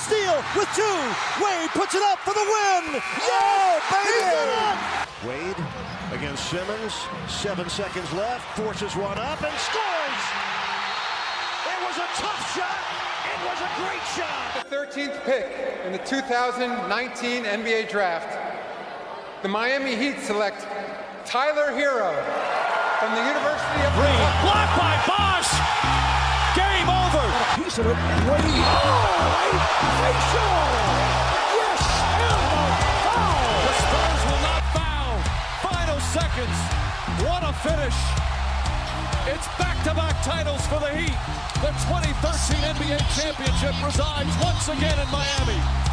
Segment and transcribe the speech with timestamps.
[0.00, 0.98] steal with two.
[1.44, 3.00] Wade puts it up for the win.
[3.20, 5.00] Yeah, baby!
[5.28, 5.60] Wade
[6.12, 6.94] against Simmons.
[7.28, 8.44] Seven seconds left.
[8.56, 10.22] Forces one up and scores.
[11.68, 12.80] It was a tough shot.
[13.28, 14.66] It was a great shot.
[14.68, 15.46] The 13th pick
[15.84, 18.38] in the 2019 NBA Draft.
[19.42, 20.66] The Miami Heat select
[21.26, 22.12] Tyler Hero
[22.98, 24.20] from the University of Green.
[24.44, 25.09] Blocked by Bosch.
[25.09, 25.09] Game
[27.72, 27.86] Oh, a
[30.02, 30.54] facial.
[31.54, 31.86] Yes,
[32.18, 32.66] and a
[33.06, 33.46] foul.
[33.62, 35.14] The Spurs will not foul.
[35.62, 36.58] Final seconds.
[37.22, 37.94] What a finish.
[39.30, 41.14] It's back-to-back titles for the Heat.
[41.62, 45.89] The 2013 NBA championship resides once again in Miami.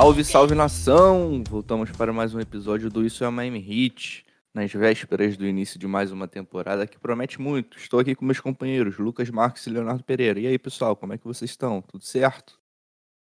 [0.00, 1.44] Salve, salve nação!
[1.46, 5.86] Voltamos para mais um episódio do Isso é Miami Heat, nas vésperas do início de
[5.86, 7.76] mais uma temporada que promete muito.
[7.76, 10.40] Estou aqui com meus companheiros Lucas Marques e Leonardo Pereira.
[10.40, 11.82] E aí, pessoal, como é que vocês estão?
[11.82, 12.58] Tudo certo?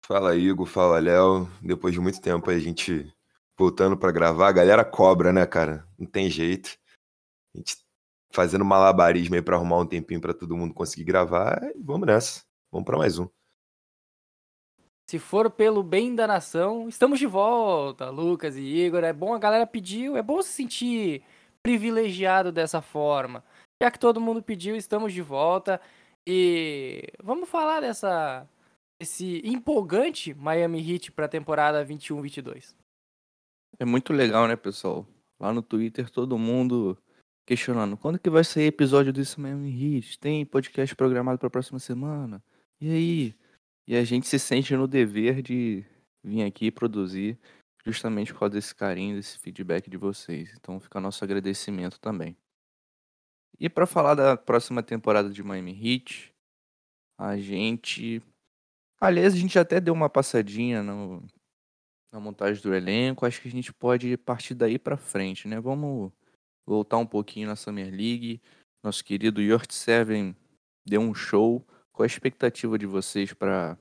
[0.04, 1.48] Fala Igor, fala Léo.
[1.62, 3.14] Depois de muito tempo a gente
[3.56, 5.86] voltando pra gravar, a galera cobra, né, cara?
[5.96, 6.76] Não tem jeito.
[7.54, 7.76] A gente
[8.32, 11.62] fazendo malabarismo aí pra arrumar um tempinho pra todo mundo conseguir gravar.
[11.76, 12.42] e vamos nessa.
[12.72, 13.35] Vamos pra mais um.
[15.08, 19.04] Se for pelo bem da nação, estamos de volta, Lucas e Igor.
[19.04, 21.22] É bom, a galera pediu, é bom se sentir
[21.62, 23.44] privilegiado dessa forma.
[23.80, 25.80] Já que todo mundo pediu, estamos de volta.
[26.26, 28.48] E vamos falar dessa
[29.00, 32.74] esse empolgante Miami Heat para a temporada 21-22.
[33.78, 35.06] É muito legal, né, pessoal?
[35.38, 36.98] Lá no Twitter, todo mundo
[37.46, 40.18] questionando quando que vai sair episódio é Miami Heat?
[40.18, 42.42] Tem podcast programado para a próxima semana?
[42.80, 43.45] E aí?
[43.86, 45.84] E a gente se sente no dever de
[46.24, 47.38] vir aqui produzir
[47.84, 50.52] justamente por causa desse carinho, desse feedback de vocês.
[50.56, 52.36] Então fica nosso agradecimento também.
[53.60, 56.34] E para falar da próxima temporada de Miami Heat,
[57.18, 58.22] a gente.
[59.00, 61.22] Aliás, a gente até deu uma passadinha no...
[62.12, 63.24] na montagem do elenco.
[63.24, 65.60] Acho que a gente pode partir daí para frente, né?
[65.60, 66.12] Vamos
[66.66, 68.42] voltar um pouquinho na Summer League.
[68.84, 70.36] Nosso querido Yort Seven
[70.86, 71.64] deu um show.
[71.96, 73.78] Qual a expectativa de vocês para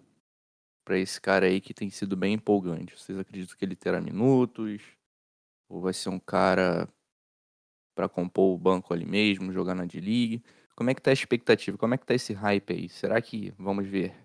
[0.85, 2.97] para esse cara aí que tem sido bem empolgante?
[2.97, 4.81] Vocês acreditam que ele terá minutos?
[5.67, 6.87] Ou vai ser um cara
[7.93, 10.41] para compor o banco ali mesmo, jogar na D-League?
[10.75, 11.77] Como é que tá a expectativa?
[11.77, 12.87] Como é que tá esse hype aí?
[12.87, 14.15] Será que vamos ver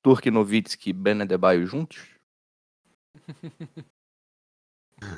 [0.00, 2.16] Turk Nowitzki e Ben Adebayo juntos?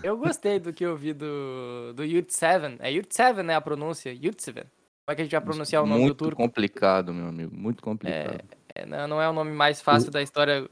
[0.02, 2.78] Eu gostei do que eu vi do, do Yurt Seven.
[2.80, 3.54] É Yurt Seven, né?
[3.54, 4.12] A pronúncia.
[4.12, 4.64] Yurt Seven.
[5.10, 6.40] Como é que a gente vai pronunciar o nome muito do turco?
[6.40, 7.52] complicado, meu amigo.
[7.52, 8.44] Muito complicado.
[8.72, 10.68] É, não, não é o nome mais fácil da história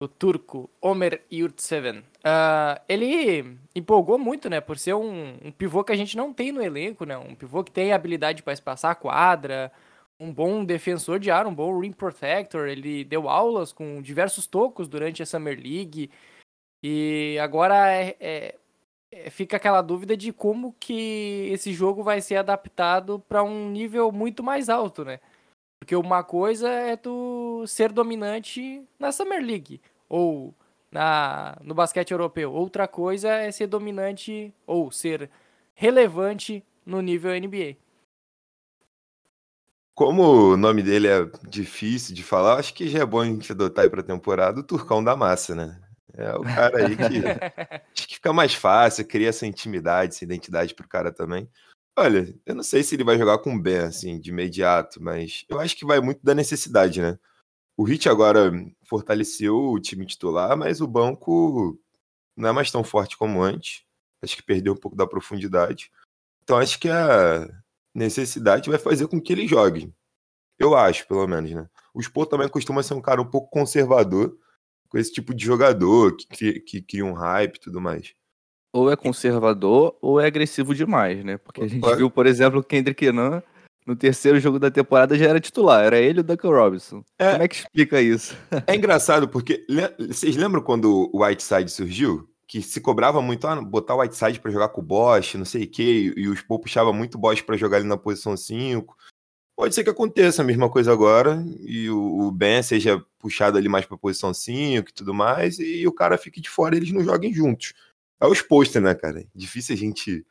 [0.00, 2.02] do turco, Omer Yurtseven.
[2.24, 6.50] Ah, ele empolgou muito, né, por ser um, um pivô que a gente não tem
[6.50, 9.70] no elenco, né, um pivô que tem habilidade para espaçar a quadra,
[10.18, 14.88] um bom defensor de ar, um bom rim protector, ele deu aulas com diversos tocos
[14.88, 16.10] durante a Summer League,
[16.82, 18.54] e agora é- é- é,
[19.30, 24.42] fica aquela dúvida de como que esse jogo vai ser adaptado para um nível muito
[24.42, 25.20] mais alto, né?
[25.78, 30.54] Porque uma coisa é tu ser dominante na Summer League ou
[30.90, 32.52] na, no basquete europeu.
[32.52, 35.28] Outra coisa é ser dominante ou ser
[35.74, 37.76] relevante no nível NBA.
[39.94, 40.22] Como
[40.52, 43.84] o nome dele é difícil de falar, acho que já é bom a gente adotar
[43.84, 45.81] aí pra temporada o Turcão da Massa, né?
[46.14, 47.02] É o cara aí que
[47.94, 51.48] acho que fica mais fácil, cria essa intimidade, essa identidade pro cara também.
[51.96, 55.44] Olha, eu não sei se ele vai jogar com o Ben, assim, de imediato, mas
[55.48, 57.18] eu acho que vai muito da necessidade, né?
[57.76, 58.50] O Hit agora
[58.84, 61.78] fortaleceu o time titular, mas o banco
[62.36, 63.84] não é mais tão forte como antes.
[64.22, 65.90] Acho que perdeu um pouco da profundidade.
[66.42, 67.48] Então acho que a
[67.94, 69.92] necessidade vai fazer com que ele jogue.
[70.58, 71.68] Eu acho, pelo menos, né?
[71.94, 74.36] O Sport também costuma ser um cara um pouco conservador
[74.92, 78.12] com esse tipo de jogador que, cria- que cria um hype e tudo mais.
[78.74, 81.38] Ou é conservador ou é agressivo demais, né?
[81.38, 83.40] Porque a gente viu, por exemplo, o Kendrick Nunn
[83.86, 87.02] no terceiro jogo da temporada já era titular, era ele e o Duncan Robinson.
[87.18, 87.32] É.
[87.32, 88.36] Como é que explica isso?
[88.66, 89.64] É engraçado porque
[89.98, 92.28] vocês lembram quando o Whiteside surgiu?
[92.46, 95.64] Que se cobrava muito, ah, botar o Whiteside pra jogar com o Bosch, não sei
[95.64, 98.94] o quê, e o Spo puxava muito o Bosch pra jogar ali na posição 5.
[99.56, 103.68] Pode ser que aconteça a mesma coisa agora, e o, o Ben seja puxado ali
[103.68, 106.92] mais pra posição 5 e tudo mais, e o cara fique de fora e eles
[106.92, 107.74] não joguem juntos.
[108.20, 109.24] É os posters, né, cara?
[109.34, 110.24] Difícil a gente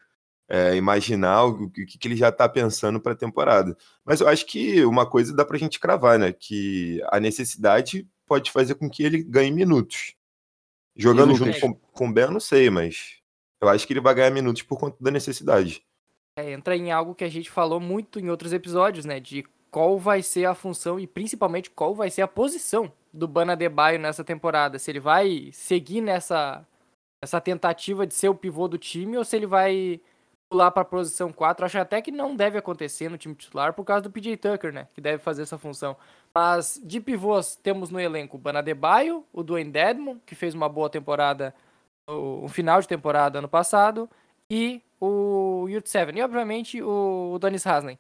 [0.49, 3.77] é, imaginar o que, que ele já tá pensando pra temporada.
[4.03, 6.33] Mas eu acho que uma coisa dá pra gente cravar, né?
[6.33, 10.13] Que a necessidade pode fazer com que ele ganhe minutos.
[10.95, 13.21] Jogando junto com, com o Ben, eu não sei, mas
[13.61, 15.83] eu acho que ele vai ganhar minutos por conta da necessidade.
[16.37, 19.19] É, entra em algo que a gente falou muito em outros episódios, né?
[19.19, 23.55] De qual vai ser a função e principalmente qual vai ser a posição do Bana
[23.55, 24.79] Debaio nessa temporada.
[24.79, 26.65] Se ele vai seguir nessa,
[27.23, 30.01] nessa tentativa de ser o pivô do time ou se ele vai
[30.51, 31.65] pular para a posição 4.
[31.65, 34.89] Acho até que não deve acontecer no time titular por causa do PJ Tucker, né?
[34.93, 35.95] Que deve fazer essa função.
[36.35, 40.67] Mas de pivôs temos no elenco o Bana Debaio, o Dwayne Dedmon, que fez uma
[40.67, 41.55] boa temporada,
[42.07, 44.09] um final de temporada ano passado,
[44.49, 46.17] e o Yurt Seven.
[46.17, 47.99] E obviamente o, Donis Haslem.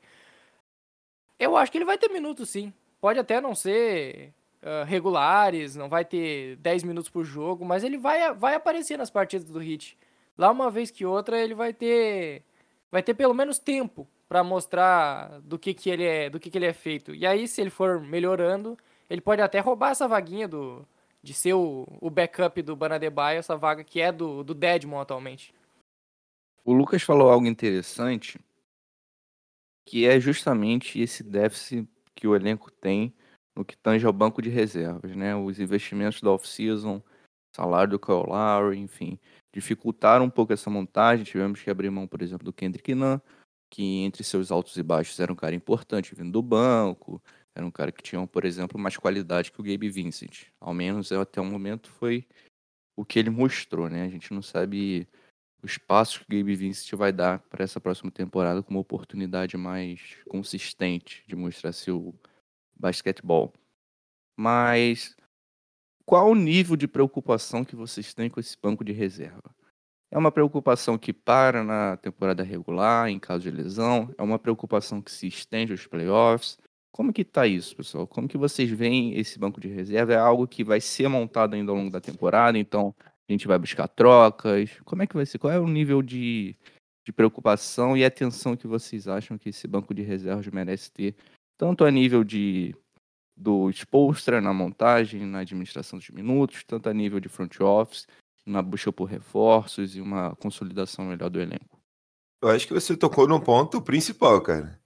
[1.39, 2.71] Eu acho que ele vai ter minutos sim.
[3.01, 7.97] Pode até não ser ah, regulares, não vai ter 10 minutos por jogo, mas ele
[7.97, 9.97] vai, vai aparecer nas partidas do Hit.
[10.37, 12.43] Lá uma vez que outra ele vai ter
[12.91, 16.57] vai ter pelo menos tempo para mostrar do que, que ele é, do que, que
[16.57, 17.15] ele é feito.
[17.15, 18.77] E aí se ele for melhorando,
[19.09, 20.87] ele pode até roubar essa vaguinha do
[21.23, 25.53] de ser o, o backup do Banadebaio, essa vaga que é do, do Deadmon atualmente.
[26.63, 28.39] O Lucas falou algo interessante,
[29.87, 33.13] que é justamente esse déficit que o elenco tem
[33.55, 35.35] no que tange ao banco de reservas, né?
[35.35, 37.01] Os investimentos da off-season,
[37.55, 39.19] salário do Kyle Lowry, enfim,
[39.53, 41.25] dificultaram um pouco essa montagem.
[41.25, 43.19] Tivemos que abrir mão, por exemplo, do Kendrick Nunn,
[43.69, 47.21] que entre seus altos e baixos era um cara importante vindo do banco,
[47.55, 50.47] era um cara que tinha, por exemplo, mais qualidade que o Gabe Vincent.
[50.59, 52.25] Ao menos até o momento foi
[52.95, 54.03] o que ele mostrou, né?
[54.05, 55.07] A gente não sabe
[55.63, 60.17] os passos que o Gabe Vincent vai dar para essa próxima temporada como oportunidade mais
[60.27, 62.15] consistente de mostrar seu
[62.75, 63.53] basquetebol.
[64.35, 65.15] Mas
[66.05, 69.55] qual o nível de preocupação que vocês têm com esse banco de reserva?
[70.09, 74.13] É uma preocupação que para na temporada regular, em caso de lesão?
[74.17, 76.57] É uma preocupação que se estende aos playoffs?
[76.91, 78.05] Como que tá isso, pessoal?
[78.05, 80.13] Como que vocês veem esse banco de reserva?
[80.13, 82.93] É algo que vai ser montado ainda ao longo da temporada, então
[83.31, 84.71] a gente vai buscar trocas?
[84.83, 85.39] Como é que vai ser?
[85.39, 86.55] Qual é o nível de,
[87.05, 91.15] de preocupação e atenção que vocês acham que esse banco de reservas merece ter,
[91.57, 92.75] tanto a nível de
[93.35, 98.05] do Spolstra na montagem, na administração dos minutos, tanto a nível de front office,
[98.45, 101.79] na busca por reforços e uma consolidação melhor do elenco?
[102.41, 104.79] Eu acho que você tocou no ponto principal, cara.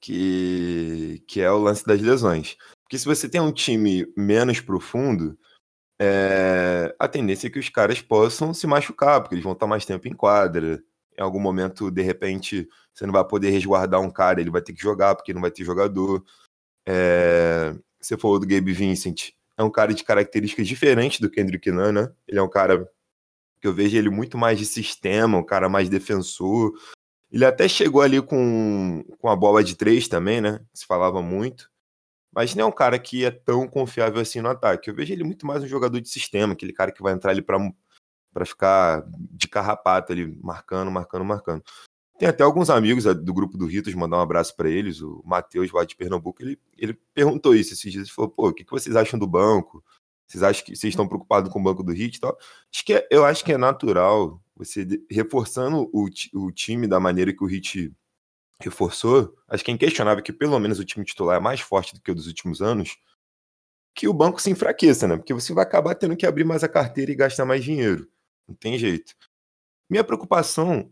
[0.00, 2.56] Que, que é o lance das lesões.
[2.82, 5.36] Porque se você tem um time menos profundo,
[5.98, 9.84] é, a tendência é que os caras possam se machucar, porque eles vão estar mais
[9.84, 10.82] tempo em quadra.
[11.18, 14.74] Em algum momento, de repente, você não vai poder resguardar um cara, ele vai ter
[14.74, 16.22] que jogar, porque não vai ter jogador.
[16.86, 21.92] É, você falou do Gabe Vincent, é um cara de características diferentes do Kendrick Nunn,
[21.92, 22.12] né?
[22.28, 22.88] Ele é um cara
[23.60, 26.72] que eu vejo ele muito mais de sistema, um cara mais defensor.
[27.32, 30.60] Ele até chegou ali com, com a bola de três também, né?
[30.74, 31.70] Se falava muito.
[32.36, 34.90] Mas não é um cara que é tão confiável assim no ataque.
[34.90, 37.40] Eu vejo ele muito mais um jogador de sistema, aquele cara que vai entrar ali
[37.40, 37.58] pra
[38.44, 41.64] ficar de carrapato ali, marcando, marcando, marcando.
[42.18, 45.22] Tem até alguns amigos eh, do grupo do Ritos, mandar um abraço para eles, o
[45.24, 48.64] Matheus lá de Pernambuco, ele, ele perguntou isso esses dias, ele falou, pô, o que,
[48.64, 49.82] que vocês acham do banco?
[50.28, 52.36] Vocês acham que vocês estão preocupados com o banco do Hit e tal?
[52.70, 57.32] Acho que é- eu acho que é natural você reforçando o, o time da maneira
[57.32, 57.90] que o Hit
[58.62, 59.34] reforçou.
[59.48, 62.10] Acho que é inquestionável que pelo menos o time titular é mais forte do que
[62.10, 62.96] o dos últimos anos.
[63.94, 65.16] Que o banco se enfraqueça, né?
[65.16, 68.08] Porque você vai acabar tendo que abrir mais a carteira e gastar mais dinheiro.
[68.46, 69.14] Não tem jeito.
[69.88, 70.90] Minha preocupação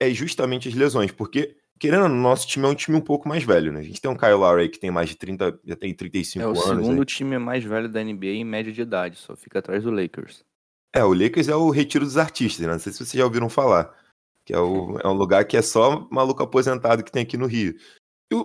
[0.00, 3.28] é justamente as lesões, porque, querendo ou não, nosso time é um time um pouco
[3.28, 3.80] mais velho, né?
[3.80, 6.46] A gente tem um Kyle Lowry que tem mais de 30, já tem 35 É
[6.46, 6.64] o anos.
[6.64, 7.04] segundo né?
[7.04, 10.44] time mais velho da NBA em média de idade, só fica atrás do Lakers.
[10.94, 12.72] É, o Lakers é o retiro dos artistas, né?
[12.72, 13.92] Não sei se vocês já ouviram falar.
[14.46, 17.46] Que é, o, é um lugar que é só maluco aposentado que tem aqui no
[17.46, 17.74] Rio.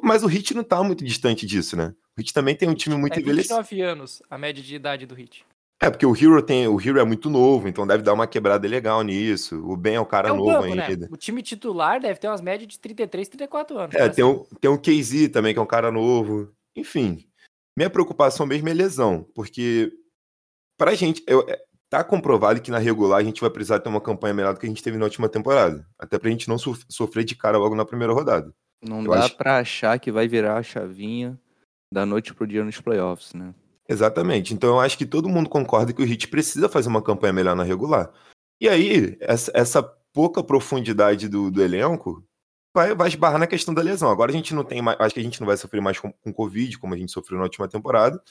[0.02, 1.94] Mas o Hit não tá muito distante disso, né?
[2.18, 3.56] O Hit também tem um time muito é envelhecido.
[3.56, 5.46] 29 anos a média de idade do Hit.
[5.80, 6.68] É, porque o Hero tem.
[6.68, 9.64] O Hero é muito novo, então deve dar uma quebrada legal nisso.
[9.66, 10.86] O Ben é o cara É o novo banco, né?
[10.86, 11.08] ainda.
[11.12, 13.96] O time titular deve ter umas médias de 33, 34 anos.
[13.96, 16.52] É, pra tem o, tem o KZ também, que é um cara novo.
[16.76, 17.26] Enfim,
[17.76, 19.92] minha preocupação mesmo é lesão, porque
[20.78, 21.60] pra gente, eu, é,
[21.92, 24.66] tá comprovado que na regular a gente vai precisar ter uma campanha melhor do que
[24.66, 25.86] a gente teve na última temporada.
[26.00, 28.52] Até pra gente não sof- sofrer de cara logo na primeira rodada.
[28.82, 31.38] Não Eu dá acho- pra achar que vai virar a chavinha
[31.94, 33.54] da noite pro dia nos playoffs, né?
[33.90, 34.54] Exatamente.
[34.54, 37.56] Então eu acho que todo mundo concorda que o Heat precisa fazer uma campanha melhor
[37.58, 38.10] na regular.
[38.62, 39.84] E aí, essa, essa
[40.14, 42.24] pouca profundidade do, do elenco
[42.74, 44.10] vai, vai esbarrar na questão da lesão.
[44.10, 44.98] Agora a gente não tem mais.
[45.00, 47.38] Acho que a gente não vai sofrer mais com, com Covid, como a gente sofreu
[47.38, 48.22] na última temporada.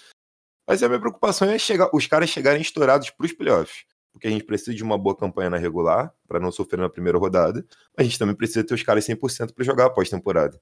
[0.70, 3.84] Mas a minha preocupação é chegar, os caras chegarem estourados para os playoffs.
[4.12, 7.18] Porque a gente precisa de uma boa campanha na regular, para não sofrer na primeira
[7.18, 7.66] rodada.
[7.98, 10.60] A gente também precisa ter os caras 100% para jogar após temporada.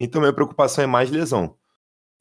[0.00, 1.56] Então minha preocupação é mais lesão.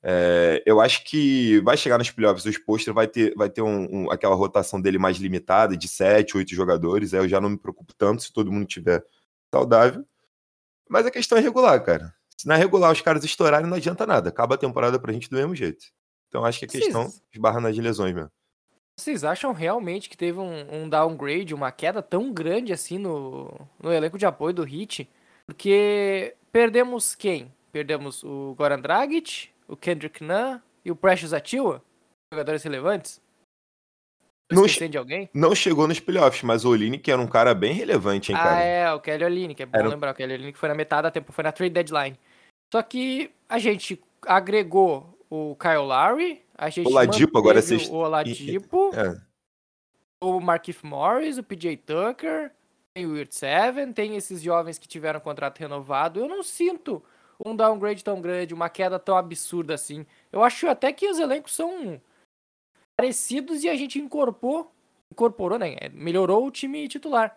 [0.03, 3.87] É, eu acho que vai chegar nos playoffs, o Spolstra vai ter, vai ter um,
[4.05, 7.13] um- aquela rotação dele mais limitada, de 7, 8 jogadores.
[7.13, 9.03] Aí eu já não me preocupo tanto se todo mundo tiver
[9.53, 10.05] saudável.
[10.89, 12.13] Mas a questão é regular, cara.
[12.37, 14.29] Se na regular os caras estourarem, não adianta nada.
[14.29, 15.85] Acaba a temporada pra gente do mesmo jeito.
[16.33, 18.31] Então acho que a Vocês- questão esbarra nas lesões mesmo.
[18.99, 23.93] Vocês acham realmente que teve um, um downgrade, uma queda tão grande assim no, no
[23.93, 25.07] elenco de apoio do Hit?
[25.45, 27.53] Porque perdemos quem?
[27.71, 31.83] Perdemos o Goran Dragic, o Kendrick Nunn e o Precious Achiuwa?
[32.33, 33.21] Jogadores relevantes?
[34.51, 34.63] Não?
[35.33, 38.63] Não chegou nos playoffs, mas o que era um cara bem relevante, hein, Ah, cara?
[38.63, 40.11] é, o Kelly Olynyk, é bom Era- lembrar.
[40.11, 42.19] O Kelly Olynyk foi na metade da tempo, foi na trade deadline.
[42.71, 48.91] Só que a gente agregou o Kyle Lowry, a gente Oladipo, agora vocês- o Oladipo,
[48.93, 49.19] É.
[50.23, 52.51] o Markif Morris, o PJ Tucker,
[52.93, 56.19] tem o Weird Seven, tem esses jovens que tiveram contrato renovado.
[56.19, 57.03] Eu não sinto
[57.43, 60.05] um downgrade tão grande, uma queda tão absurda assim.
[60.31, 61.99] Eu acho até que os elencos são
[62.95, 64.71] parecidos e a gente incorporou,
[65.11, 65.75] incorporou, né?
[65.93, 67.35] Melhorou o time titular.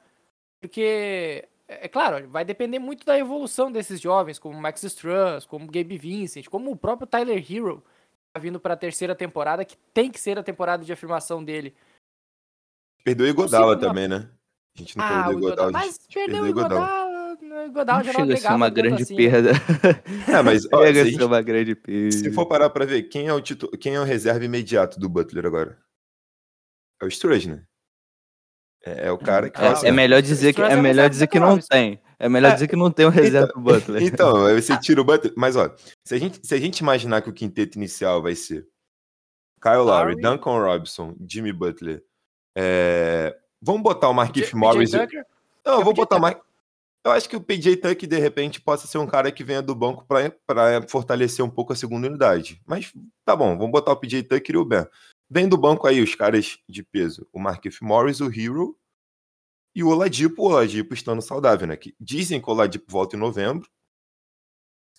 [0.62, 5.46] Porque, é é claro, vai depender muito da evolução desses jovens, como o Max Struss,
[5.46, 9.14] como o Gabe Vincent, como o próprio Tyler Hero, que tá vindo para a terceira
[9.14, 11.74] temporada, que tem que ser a temporada de afirmação dele.
[13.04, 14.28] Perdeu o Igodala também, né?
[14.74, 15.72] A gente não Ah, perdeu o Igodala.
[15.72, 16.46] Mas perdeu o.
[16.48, 17.06] Iguodala.
[17.40, 19.30] O Iguodala Não já não chega a uma grande assim, né?
[19.30, 19.50] perda.
[20.32, 22.10] É, mas ó, se, Chega a a ser gente- uma grande perda.
[22.12, 23.68] se for parar pra ver, quem é o titu...
[23.78, 25.78] quem é o reserva imediato do Butler agora?
[27.00, 27.64] É o Strudge, né?
[28.86, 31.10] É, é o cara que Ah, faz É, é melhor dizer que, é é melhor
[31.10, 32.00] dizer do que não tem.
[32.18, 34.02] É melhor dizer que não tem um reserva pro Butler.
[34.02, 35.34] Então, você tira o Butler.
[35.36, 35.74] Mas, ó,
[36.04, 38.66] se a gente, se a gente imaginar que o quinteto inicial vai ser
[39.60, 40.22] Kyle Lowry, Lowry.
[40.22, 42.02] Duncan Robinson, Jimmy Butler.
[42.56, 44.92] é, Vamos botar o PJ Morris.
[44.92, 45.24] Tucker,
[45.64, 46.36] Não, eu É vou o botar mais.
[47.04, 49.74] Eu acho que o PJ Tuck, de repente, possa ser um cara que venha do
[49.76, 50.32] banco para
[50.88, 52.60] fortalecer um pouco a segunda unidade.
[52.66, 52.92] Mas
[53.24, 54.84] tá bom, vamos botar o PJ Tuck e o Ben.
[55.28, 58.78] Vem do banco aí os caras de peso: o Markif Morris, o Hero
[59.74, 60.42] e o Oladipo.
[60.42, 61.76] O Oladipo estando saudável, né?
[61.76, 63.68] Que dizem que o Oladipo volta em novembro,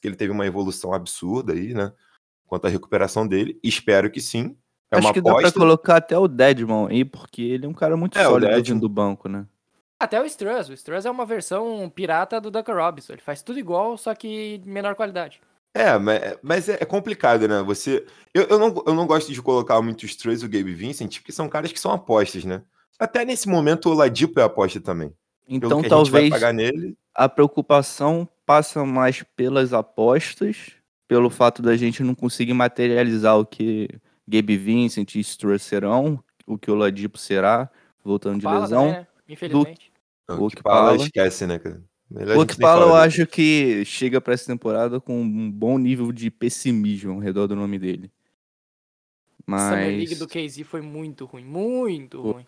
[0.01, 1.93] que ele teve uma evolução absurda aí, né?
[2.45, 3.59] Quanto à recuperação dele.
[3.63, 4.57] Espero que sim.
[4.91, 7.73] É Acho uma que dá pra colocar até o Deadmon aí, porque ele é um
[7.73, 8.75] cara muito É, o sólido Deadmon.
[8.75, 9.45] vindo do banco, né?
[9.99, 10.69] Até o Struss.
[10.69, 13.13] O Struss é uma versão pirata do Duncan Robinson.
[13.13, 15.41] Ele faz tudo igual, só que de menor qualidade.
[15.77, 17.61] É, mas, mas é, é complicado, né?
[17.61, 18.05] Você.
[18.33, 21.19] Eu, eu, não, eu não gosto de colocar muito os Três e o Gabe Vincent,
[21.19, 22.63] porque são caras que são apostas, né?
[22.99, 25.13] Até nesse momento o Ladipo é aposta também.
[25.47, 26.97] Então que a gente vai talvez pagar nele.
[27.13, 30.71] a preocupação passa mais pelas apostas,
[31.07, 33.87] pelo fato da gente não conseguir materializar o que
[34.27, 37.69] Gabe Vincent e Struss serão, o que o Ladipo será,
[38.03, 38.85] voltando de Fala lesão.
[38.85, 39.07] também, né?
[39.29, 39.91] Infelizmente.
[40.29, 40.95] O o que fala.
[40.95, 41.81] esquece, né, cara?
[42.09, 45.77] Melhor a O que fala, eu acho que chega pra essa temporada com um bom
[45.77, 48.11] nível de pessimismo ao redor do nome dele.
[49.49, 51.43] A Summer League Mas do KZ foi muito ruim.
[51.45, 52.31] Muito Foi.
[52.33, 52.45] ruim.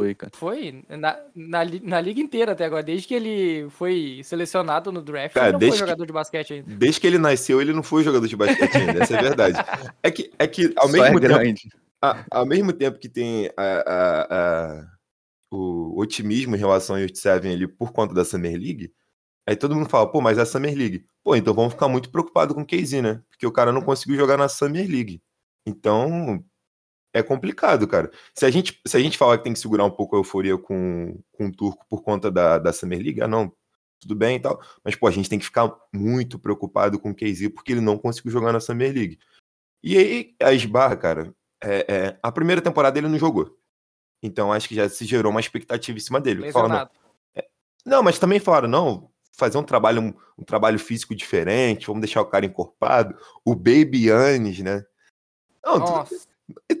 [0.00, 0.32] foi, cara.
[0.34, 2.82] Foi na, na, na liga inteira até agora.
[2.82, 6.12] Desde que ele foi selecionado no draft, Cara, ele não foi desde que- jogador de
[6.12, 6.74] basquete ainda.
[6.76, 9.58] Desde que ele nasceu, ele não foi jogador de basquete ainda, essa é a verdade.
[10.02, 11.68] É que, é que ao Só mesmo é tempo.
[12.02, 14.86] a- ao mesmo tempo que tem a- a- a-
[15.50, 18.92] o otimismo em relação ao Seven ali por conta da Summer League,
[19.46, 21.06] aí todo mundo fala, pô, mas é a Summer League.
[21.22, 23.22] Pô, então vamos ficar muito preocupados com o KZ, né?
[23.28, 25.22] Porque o cara não conseguiu jogar na Summer League.
[25.66, 26.42] Então,
[27.12, 28.10] é complicado, cara.
[28.34, 30.56] Se a gente, se a gente falar que tem que segurar um pouco a euforia
[30.56, 33.52] com, com o Turco por conta da, da Summer League, ah, não,
[34.00, 34.60] tudo bem e tal.
[34.84, 37.98] Mas, pô, a gente tem que ficar muito preocupado com o KZ porque ele não
[37.98, 39.18] conseguiu jogar na Summer League.
[39.82, 43.59] E aí, a Esbarra, cara, é, é, a primeira temporada ele não jogou.
[44.22, 46.52] Então acho que já se gerou uma expectativa em cima dele.
[46.52, 46.90] Falaram, Lesionado.
[47.86, 52.20] não, mas também falaram, não, fazer um trabalho, um, um trabalho físico diferente, vamos deixar
[52.20, 53.16] o cara encorpado.
[53.44, 54.84] O Baby Yannis, né?
[55.64, 56.26] Não, tudo, Nossa.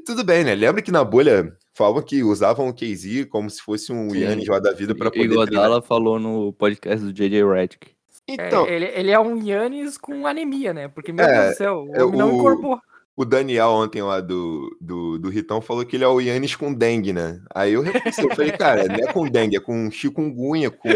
[0.06, 0.54] tudo bem, né?
[0.54, 4.14] Lembra que na bolha falavam que usavam o KZ como se fosse um.
[4.14, 5.46] Yannis lá da vida para E poder treinar.
[5.46, 7.92] Godala falou no podcast do JJ Redick.
[8.28, 10.88] É, Então, ele, ele é um Yannis com anemia, né?
[10.88, 12.80] Porque, meu É, Deus do céu, o é homem não o- incorporou.
[13.20, 16.72] O Daniel ontem lá do, do, do Ritão falou que ele é o Yannis com
[16.72, 17.38] dengue, né?
[17.54, 20.88] Aí eu repensei, eu falei, cara, não é com dengue, é com chikungunya, com,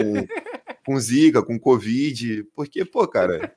[0.87, 3.53] com zika, com covid, porque, pô, cara,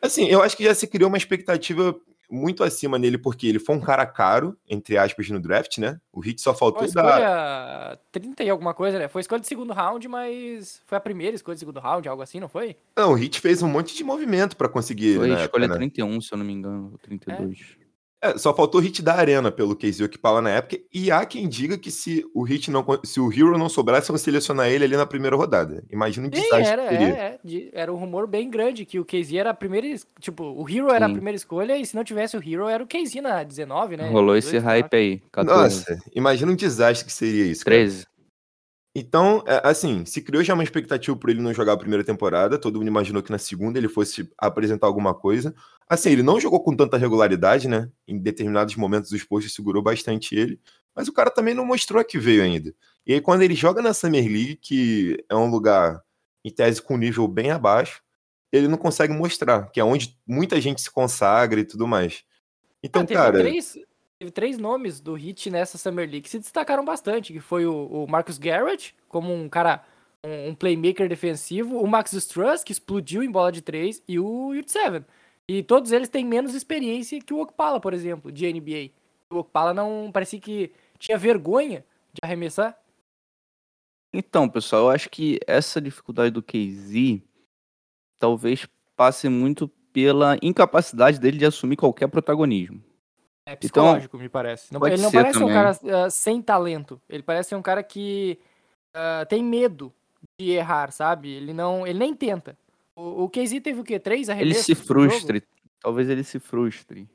[0.00, 1.94] assim, eu acho que já se criou uma expectativa
[2.30, 5.98] muito acima nele, porque ele foi um cara caro, entre aspas, no draft, né?
[6.12, 7.02] O Hit só Foi faltou a dar...
[7.02, 9.08] escolha 30 e alguma coisa, né?
[9.08, 12.38] Foi escolha de segundo round, mas foi a primeira escolha de segundo round, algo assim,
[12.38, 12.76] não foi?
[12.96, 15.74] Não, o Hit fez um monte de movimento pra conseguir ele Foi na escolha né?
[15.74, 17.58] 31, se eu não me engano, ou 32.
[17.58, 17.79] É,
[18.36, 20.78] só faltou o hit da arena, pelo que eles Okpala na época.
[20.92, 22.84] E há quem diga que se o hit não.
[23.02, 25.82] Se o Hero não sobrasse, iam selecionar ele ali na primeira rodada.
[25.90, 27.06] Imagina o Sim, desastre era, que seria.
[27.06, 29.86] é, é, era um rumor bem grande que o KZ era a primeira.
[30.20, 32.86] Tipo, o Hero era a primeira escolha e se não tivesse o Hero era o
[32.86, 34.10] KZ na 19, né?
[34.10, 35.22] Rolou esse 18, hype aí.
[35.32, 37.64] 14, Nossa, imagina um desastre que seria isso.
[37.64, 37.76] cara.
[37.76, 38.06] 13.
[38.94, 42.58] Então, é, assim, se criou já uma expectativa por ele não jogar a primeira temporada.
[42.58, 45.54] Todo mundo imaginou que na segunda ele fosse apresentar alguma coisa.
[45.88, 47.88] Assim, ele não jogou com tanta regularidade, né?
[48.06, 50.60] Em determinados momentos os postos segurou bastante ele.
[50.94, 52.74] Mas o cara também não mostrou a que veio ainda.
[53.06, 56.02] E aí, quando ele joga na Summer League, que é um lugar,
[56.44, 58.02] em tese, com nível bem abaixo,
[58.52, 62.24] ele não consegue mostrar, que é onde muita gente se consagra e tudo mais.
[62.82, 63.38] Então, Ah, cara.
[63.38, 63.78] três,
[64.20, 67.86] teve três nomes do Hit nessa Summer League que se destacaram bastante, que foi o,
[67.86, 69.82] o Marcus Garrett, como um cara,
[70.22, 74.52] um, um playmaker defensivo, o Max Struss, que explodiu em bola de três, e o
[74.52, 74.74] Yurt.
[75.48, 78.90] E todos eles têm menos experiência que o Okpala, por exemplo, de NBA.
[79.30, 82.78] O Okpala não parecia que tinha vergonha de arremessar.
[84.12, 87.22] Então, pessoal, eu acho que essa dificuldade do KZ
[88.18, 92.89] talvez passe muito pela incapacidade dele de assumir qualquer protagonismo.
[93.52, 94.72] É psicológico, me parece.
[94.72, 95.54] Não- Então, ele não parece um também.
[95.54, 97.00] cara ah, sem talento.
[97.08, 98.38] Ele parece ser um cara que
[98.94, 99.92] ah, tem medo
[100.38, 101.30] de errar, sabe?
[101.30, 102.56] Ele não, ele nem tenta.
[102.94, 103.98] O, o KZ teve o quê?
[103.98, 104.64] Três Ele arremessos?
[104.66, 104.86] se no jogo?
[105.10, 105.42] frustre.
[105.80, 107.08] Talvez ele se frustre.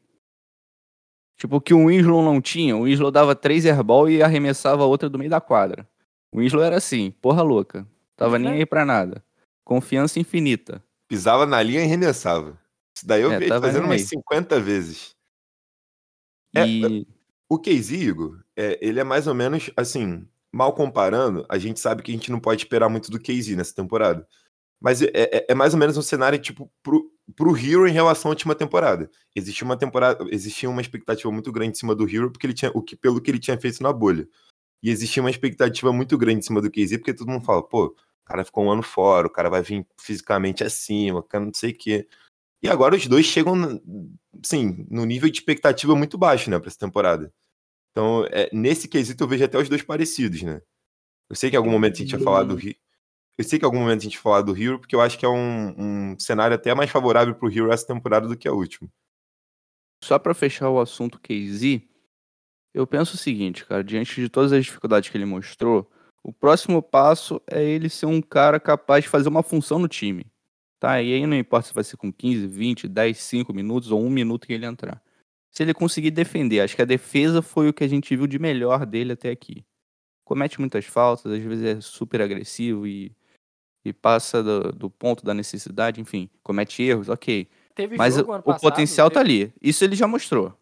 [1.38, 2.76] Tipo o que o Winslow não tinha.
[2.76, 5.88] O Winslow dava três airball e arremessava a outra do meio da quadra.
[6.34, 7.86] O Winslow era assim, porra louca.
[8.16, 8.56] Tava nem É.
[8.56, 9.24] aí pra nada.
[9.64, 10.84] Confiança infinita.
[11.08, 12.58] pisava na linha e arremessava.
[12.98, 14.08] Isso daí eu É, vi ele fazendo nem umas aí.
[14.08, 15.15] 50 vezes.
[16.56, 17.08] É, E
[17.50, 22.02] O Casey, Igor, é, ele é mais ou menos assim, mal comparando, a gente sabe
[22.02, 24.28] que a gente não pode esperar muito do Casey nessa temporada.
[24.82, 28.30] Mas é, é- é mais ou menos um cenário tipo pro, pro Hero em relação
[28.30, 29.10] à última temporada.
[29.36, 32.72] Existia uma temporada, existia uma expectativa muito grande em cima do Hero porque ele tinha
[32.74, 34.28] o que pelo que ele tinha feito na bolha.
[34.84, 37.86] E existia uma expectativa muito grande em cima do Casey porque todo mundo fala, pô,
[37.88, 37.96] o
[38.26, 41.72] cara ficou um ano fora, o cara vai vir fisicamente acima, o cara não sei
[41.72, 42.08] o quê.
[42.62, 43.82] E agora os dois chegam,
[44.44, 47.32] sim, no nível de expectativa muito baixo, né, pra essa temporada.
[47.92, 50.62] Então, é, nesse quesito eu vejo até os dois parecidos, né?
[51.30, 52.76] Eu sei que em algum momento a gente ia falar do Rio.
[53.38, 55.18] Eu sei que em algum momento a gente ia falar do Hero, porque eu acho
[55.18, 58.54] que é um, um cenário até mais favorável pro Hero essa temporada do que a
[58.54, 58.90] última.
[60.02, 61.82] só pra fechar o assunto KZ,
[62.74, 65.90] eu penso o seguinte, cara, diante de todas as dificuldades que ele mostrou,
[66.24, 70.26] o próximo passo é ele ser um cara capaz de fazer uma função no time.
[70.80, 71.02] Tá?
[71.02, 74.10] E aí não importa se vai ser com 15, 20, 10, 5 minutos ou um
[74.10, 75.02] minuto que ele entrar.
[75.52, 78.38] Se ele conseguir defender, acho que a defesa foi o que a gente viu de
[78.38, 79.66] melhor dele até aqui.
[80.26, 83.16] Comete muitas faltas, às vezes é super agressivo e,
[83.86, 87.48] e passa do, do ponto da necessidade, enfim, comete erros, ok.
[87.74, 89.54] Teve Mas o passado, potencial tá teve- ali.
[89.62, 90.54] Isso ele já mostrou.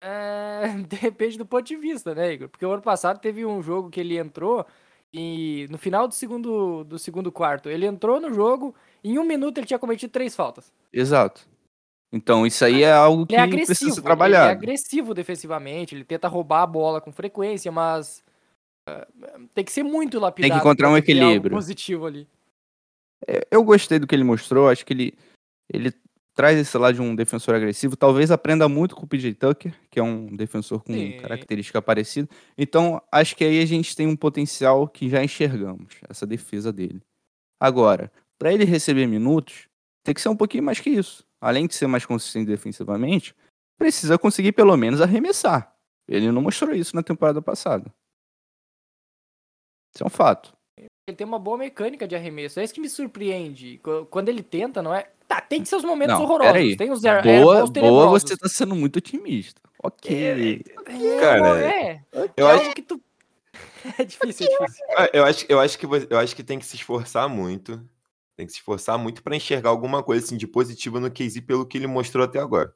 [0.00, 2.48] É, depende do ponto de vista, né, Igor?
[2.48, 4.66] Porque o ano passado teve um jogo que ele entrou
[5.12, 9.24] e no final do segundo, do segundo quarto, ele entrou no jogo e em um
[9.24, 10.72] minuto ele tinha cometido três faltas.
[10.92, 11.46] Exato.
[12.14, 14.50] Então, isso aí é algo que Ele é precisa ser ele é trabalhado.
[14.50, 18.22] agressivo defensivamente, ele tenta roubar a bola com frequência, mas
[18.86, 19.06] ah,
[19.54, 20.58] tem que ser muito lapidado.
[20.60, 21.56] encontrar pra um tu ter algo equilíbrio.
[21.56, 22.28] positivo ali.
[23.26, 25.18] É, Eu gostei do que ele mostrou, acho que ele,
[25.72, 25.92] ele
[26.34, 30.00] traz esse lado de um defensor agressivo, talvez aprenda muito com o PJ Tucker, que
[30.00, 31.18] é um defensor com Sim.
[31.18, 32.28] característica parecida.
[32.56, 37.02] Então, acho que aí a gente tem um potencial que já enxergamos, essa defesa dele.
[37.60, 39.68] Agora, para ele receber minutos,
[40.02, 41.24] tem que ser um pouquinho mais que isso.
[41.40, 43.34] Além de ser mais consistente defensivamente,
[43.78, 45.74] precisa conseguir pelo menos arremessar.
[46.08, 47.92] Ele não mostrou isso na temporada passada.
[49.94, 50.52] Isso é um fato.
[51.12, 52.58] Ele tem uma boa mecânica de arremesso.
[52.58, 53.78] É isso que me surpreende.
[53.82, 55.08] Qu- Quando ele tenta, não é.
[55.28, 56.52] Tá, tem seus momentos Não, horrorosos.
[56.52, 56.76] peraí.
[56.76, 59.60] Tem os Boa, boa, você tá sendo muito otimista.
[59.82, 60.62] Ok.
[60.86, 62.00] É, Cara, é.
[62.36, 63.00] Eu é acho, que tu.
[63.98, 64.84] É difícil, é difícil.
[65.12, 67.82] eu, acho, eu, acho que, eu acho que tem que se esforçar muito.
[68.36, 71.66] Tem que se esforçar muito pra enxergar alguma coisa assim, de positiva no Casey pelo
[71.66, 72.72] que ele mostrou até agora.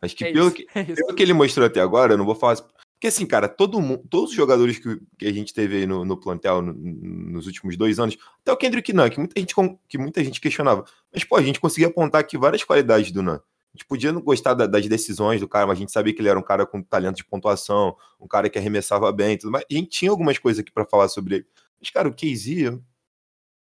[0.00, 0.84] Acho que É pelo isso, que, é.
[0.84, 2.56] Pelo que ele mostrou até agora, eu não vou falar.
[2.98, 6.04] Porque assim, cara, todo mundo, todos os jogadores que, que a gente teve aí no,
[6.04, 9.54] no plantel no- nos últimos dois anos, até o Kendrick Nunn, que muita gente,
[9.88, 10.84] que muita gente questionava.
[11.12, 13.36] Mas, pô, a gente conseguia apontar aqui várias qualidades do Nunn.
[13.36, 16.20] A gente podia não gostar da- das decisões do cara, mas a gente sabia que
[16.20, 19.52] ele era um cara com talento de pontuação, um cara que arremessava bem e tudo
[19.52, 19.64] mais.
[19.70, 21.46] A gente tinha algumas coisas aqui pra falar sobre ele.
[21.80, 22.82] Mas, cara, o eu-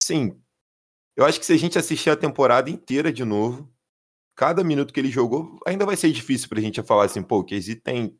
[0.02, 0.36] assim,
[1.16, 3.70] eu acho que se a gente assistir a temporada inteira de novo,
[4.36, 7.44] cada minuto que ele jogou, ainda vai ser difícil pra gente falar assim, pô, o
[7.44, 8.17] KZ tem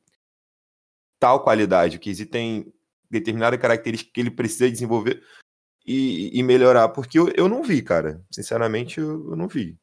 [1.18, 2.72] tal qualidade, o KZ tem
[3.10, 5.22] determinada característica que ele precisa desenvolver
[5.86, 8.22] e, e melhorar, porque eu, eu não vi, cara.
[8.30, 9.76] Sinceramente, eu, eu não vi.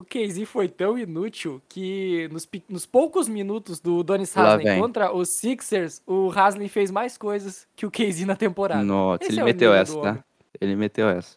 [0.00, 5.30] O Casey foi tão inútil que nos, nos poucos minutos do Donis Haslem contra os
[5.30, 8.84] Sixers, o Haslem fez mais coisas que o Casey na temporada.
[8.84, 10.24] Nossa, Esse ele é meteu essa, tá?
[10.60, 11.36] Ele meteu essa.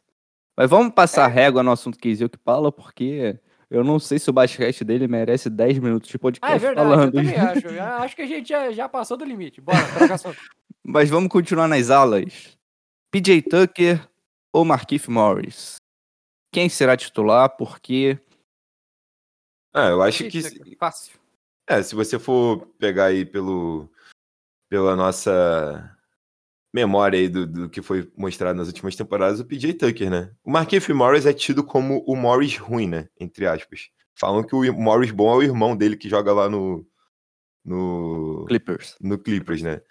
[0.56, 3.40] Mas vamos passar régua no assunto que que fala, porque
[3.72, 6.90] eu não sei se o basquete dele merece 10 minutos de podcast Ah, é verdade,
[6.90, 7.16] falando.
[7.16, 7.68] eu também acho.
[7.68, 9.62] Eu acho que a gente já, já passou do limite.
[9.62, 10.38] Bora, troca assunto.
[10.84, 12.58] Mas vamos continuar nas alas.
[13.12, 14.06] PJ Tucker
[14.52, 15.76] ou Markif Morris?
[16.54, 17.50] Quem será titular?
[17.56, 18.20] Por quê?
[19.74, 20.76] Ah, eu acho que.
[20.76, 21.18] Fácil.
[21.66, 23.90] É, se você for pegar aí pelo,
[24.70, 25.96] pela nossa
[26.74, 30.32] memória aí do, do que foi mostrado nas últimas temporadas, o PJ Tucker, né?
[30.44, 33.10] O Marquinhos Morris é tido como o Morris ruim, né?
[33.20, 33.90] Entre aspas.
[34.18, 36.86] Falam que o Morris bom é o irmão dele que joga lá no,
[37.66, 38.96] no, Clippers.
[39.02, 39.82] no Clippers, né?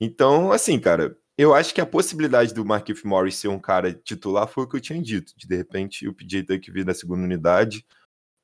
[0.00, 4.46] Então, assim, cara, eu acho que a possibilidade do Marquinhos Morris ser um cara titular
[4.46, 5.32] foi o que eu tinha dito.
[5.36, 7.86] De, de repente, o PJ Tucker vir da segunda unidade,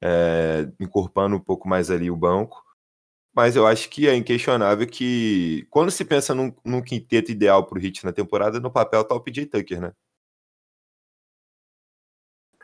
[0.03, 2.63] é, encorpando um pouco mais ali o banco.
[3.35, 7.81] Mas eu acho que é inquestionável que quando se pensa num, num quinteto ideal pro
[7.81, 9.93] Hit na temporada, no papel tá o PJ Tucker, né?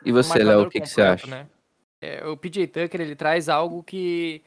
[0.05, 1.27] E você, marcador Léo, o que, que você acha?
[1.27, 1.49] né?
[2.01, 4.43] É, o PJ Tucker, ele traz algo que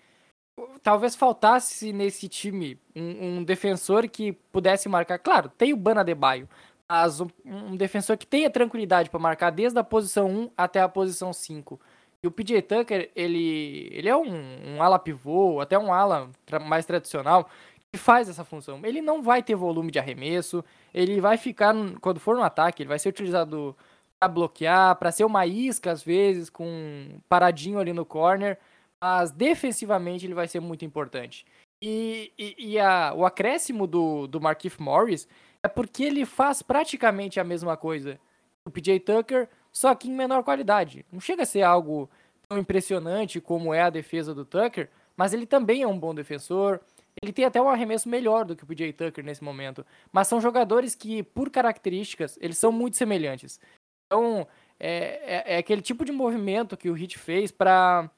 [0.82, 2.80] talvez faltasse nesse time.
[2.94, 5.18] Um, um defensor que pudesse marcar.
[5.18, 6.48] Claro, tem o Bana Debaio,
[6.88, 10.88] mas um, um defensor que tenha tranquilidade para marcar desde a posição 1 até a
[10.88, 11.80] posição 5.
[12.24, 16.30] E o PJ Tucker, ele, ele é um, um ala pivô, até um ala
[16.66, 17.48] mais tradicional,
[17.92, 18.80] que faz essa função.
[18.84, 22.88] Ele não vai ter volume de arremesso, ele vai ficar, quando for no ataque, ele
[22.88, 23.76] vai ser utilizado
[24.20, 28.56] para bloquear, para ser uma isca às vezes, com um paradinho ali no corner,
[29.02, 31.44] mas defensivamente ele vai ser muito importante.
[31.82, 34.40] E, e, e a- o acréscimo do, do
[34.78, 35.26] Morris
[35.62, 38.18] é porque ele faz praticamente a mesma coisa
[38.64, 41.04] o PJ Tucker, só que em menor qualidade.
[41.10, 42.08] Não chega a ser algo
[42.48, 46.80] tão impressionante como é a defesa do Tucker, mas ele também é um bom defensor.
[47.22, 49.84] Ele tem até um arremesso melhor do que o PJ Tucker nesse momento.
[50.10, 53.60] Mas são jogadores que, por características, eles são muito semelhantes.
[54.06, 54.46] Então,
[54.78, 58.10] é, é, é aquele tipo de movimento que o Heat fez para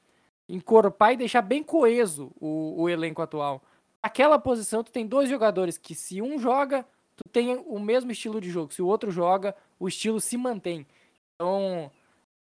[0.47, 3.63] encorpar e deixar bem coeso o, o elenco atual.
[4.01, 8.39] Aquela posição, tu tem dois jogadores que, se um joga, tu tem o mesmo estilo
[8.39, 8.73] de jogo.
[8.73, 10.85] Se o outro joga, o estilo se mantém.
[11.35, 11.91] Então,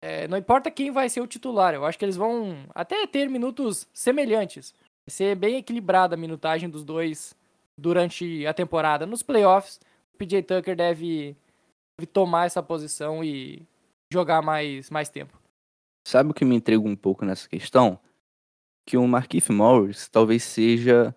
[0.01, 3.29] é, não importa quem vai ser o titular, eu acho que eles vão até ter
[3.29, 4.73] minutos semelhantes.
[5.05, 7.35] Vai ser bem equilibrada a minutagem dos dois
[7.77, 9.05] durante a temporada.
[9.05, 9.79] Nos playoffs,
[10.13, 11.35] o PJ Tucker deve,
[11.97, 13.61] deve tomar essa posição e
[14.11, 15.37] jogar mais, mais tempo.
[16.07, 17.99] Sabe o que me intriga um pouco nessa questão?
[18.87, 21.15] Que o Markif Morris talvez seja,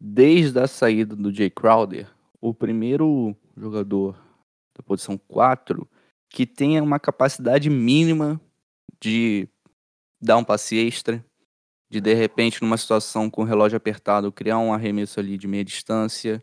[0.00, 2.08] desde a saída do Jay Crowder,
[2.40, 4.16] o primeiro jogador
[4.76, 5.88] da posição 4
[6.34, 8.40] que tenha uma capacidade mínima
[9.00, 9.48] de
[10.20, 11.24] dar um passe extra,
[11.88, 15.64] de de repente, numa situação com o relógio apertado, criar um arremesso ali de meia
[15.64, 16.42] distância.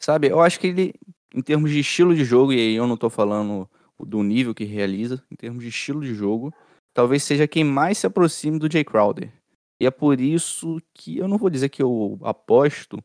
[0.00, 0.94] Sabe, eu acho que ele,
[1.34, 3.68] em termos de estilo de jogo, e aí eu não tô falando
[4.00, 6.50] do nível que realiza, em termos de estilo de jogo,
[6.94, 9.30] talvez seja quem mais se aproxime do Jay Crowder.
[9.78, 13.04] E é por isso que eu não vou dizer que eu aposto,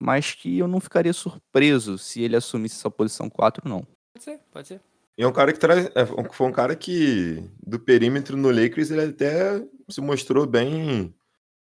[0.00, 3.84] mas que eu não ficaria surpreso se ele assumisse essa posição 4, não.
[4.14, 4.93] Pode ser, pode ser.
[5.16, 5.86] E é um cara que traz.
[5.94, 11.14] é, foi um cara que, do perímetro no Lakers, ele até se mostrou bem.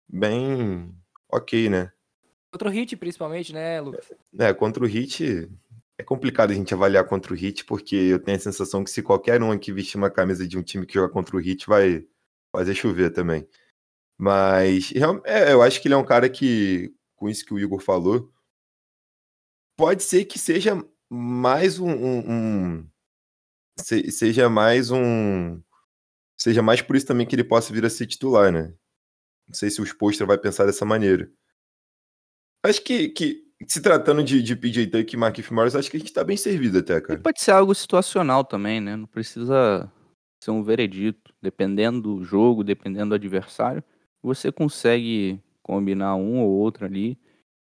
[0.10, 0.94] bem
[1.32, 1.92] ok, né?
[2.52, 4.12] Outro hit, principalmente, né, Lucas?
[4.38, 5.50] É, contra o Heat.
[5.98, 9.02] É complicado a gente avaliar contra o Heat, porque eu tenho a sensação que se
[9.04, 12.06] qualquer um aqui vestir uma camisa de um time que joga contra o Heat, vai
[12.52, 13.48] fazer chover também.
[14.18, 14.92] Mas
[15.26, 18.32] é, eu acho que ele é um cara que, com isso que o Igor falou,
[19.78, 21.90] pode ser que seja mais um.
[21.90, 22.88] um- um-
[23.80, 25.62] se- seja mais um.
[26.38, 28.74] Seja mais por isso também que ele possa vir a ser titular, né?
[29.48, 31.30] Não sei se o Spolstra vai pensar dessa maneira.
[32.66, 36.00] Acho que, que se tratando de, de PJ Tucker e Markif Morris, acho que a
[36.00, 37.20] gente tá bem servido até, E cara.
[37.20, 38.96] pode ser algo situacional também, né?
[38.96, 39.92] Não precisa
[40.44, 41.34] ser um veredito.
[41.42, 43.84] Dependendo do jogo, dependendo do adversário,
[44.22, 47.18] você consegue combinar um ou outro ali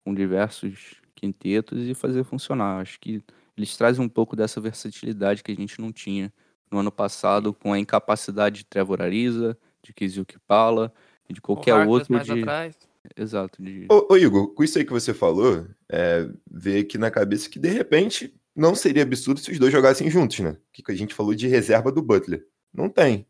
[0.05, 2.81] com diversos quintetos e fazer funcionar.
[2.81, 3.23] Acho que
[3.57, 6.33] eles trazem um pouco dessa versatilidade que a gente não tinha
[6.71, 10.93] no ano passado com a incapacidade de Trevor Ariza, de Kizuki Pala
[11.29, 12.33] e de qualquer o Harkless outro mais de...
[12.33, 12.77] atrás.
[13.17, 13.87] Exato, de...
[13.91, 17.59] Ô, ô, Igor, com isso aí que você falou, é, veio aqui na cabeça que
[17.59, 20.57] de repente não seria absurdo se os dois jogassem juntos, né?
[20.73, 22.47] Que que a gente falou de reserva do Butler.
[22.73, 23.27] Não tem.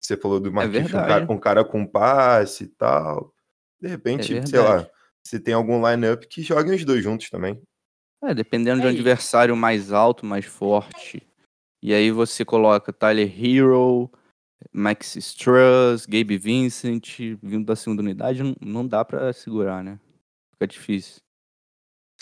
[0.00, 1.08] Você falou do Marquinhos, um, verdade.
[1.08, 3.34] cara, um cara com passe e tal.
[3.80, 4.88] De repente, É sei lá,
[5.22, 7.60] se tem algum line-up que joguem os dois juntos também.
[8.26, 11.22] É, dependendo de um É, e- adversário mais alto, mais forte.
[11.82, 14.10] E aí você coloca Tyler Hero,
[14.72, 20.00] Max Struss, Gabe Vincent, vindo da segunda unidade, não, dá pra segurar, né?
[20.52, 21.20] Fica difícil.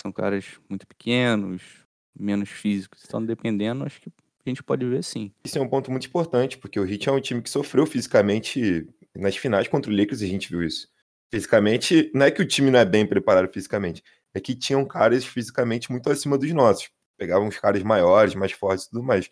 [0.00, 1.62] São caras muito pequenos,
[2.18, 3.04] menos físicos.
[3.06, 4.10] Então, dependendo, acho que
[4.44, 5.32] a gente pode ver sim.
[5.44, 8.88] Isso é um ponto muito importante, porque o Heat é um time que sofreu fisicamente
[9.14, 10.88] nas finais contra o Lakers e a gente viu isso.
[11.30, 14.02] Fisicamente, não é que o time não é bem preparado fisicamente,
[14.34, 16.90] é que tinham caras fisicamente muito acima dos nossos.
[17.18, 19.28] Pegavam os caras maiores, mais fortes e tudo mais.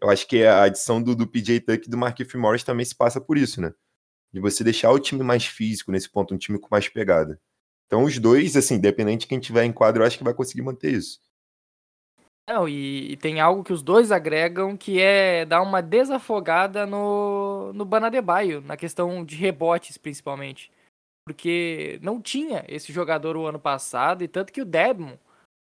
[0.00, 2.94] Eu acho que a adição do, do PJ Tuck e do Marquinhos Morris também se
[2.94, 3.72] passa por isso, né?
[4.32, 7.40] De você deixar o time mais físico nesse ponto, um time com mais pegada.
[7.86, 10.62] Então, os dois, assim, independente de quem tiver em quadro, eu acho que vai conseguir
[10.62, 11.20] manter isso.
[12.48, 17.72] Não, e, e tem algo que os dois agregam que é dar uma desafogada no,
[17.72, 20.70] no Banadebaio, na questão de rebotes, principalmente.
[21.26, 25.16] Porque não tinha esse jogador o ano passado, e tanto que o Dedmon,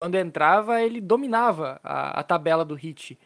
[0.00, 3.18] quando entrava, ele dominava a, a tabela do hit.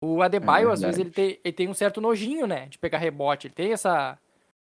[0.00, 3.48] O Adebayo, às vezes, ele tem, ele tem um certo nojinho, né, de pegar rebote.
[3.48, 4.16] Ele tem essa,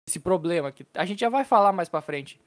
[0.07, 2.41] esse problema que a gente já vai falar mais pra frente.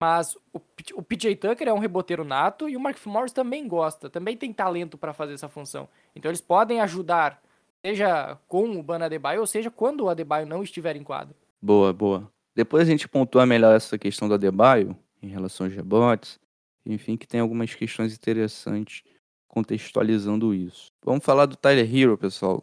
[0.00, 0.60] Mas o,
[0.94, 4.52] o PJ Tucker é um reboteiro nato e o Mark Morris também gosta, também tem
[4.52, 5.88] talento pra fazer essa função.
[6.14, 7.42] Então eles podem ajudar,
[7.84, 11.34] seja com o Bana Adebayo, ou seja quando o Adebayo não estiver em quadro.
[11.60, 12.30] Boa, boa.
[12.58, 16.40] Depois a gente pontua melhor essa questão do Adebayo, em relação aos rebotes.
[16.84, 19.04] Enfim, que tem algumas questões interessantes
[19.46, 20.88] contextualizando isso.
[21.04, 22.60] Vamos falar do Tyler Hero, pessoal.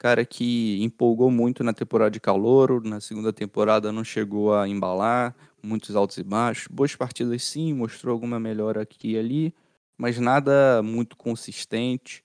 [0.00, 5.32] Cara que empolgou muito na temporada de calouro, na segunda temporada não chegou a embalar,
[5.62, 6.66] muitos altos e baixos.
[6.66, 9.54] Boas partidas sim, mostrou alguma melhora aqui e ali,
[9.96, 12.24] mas nada muito consistente.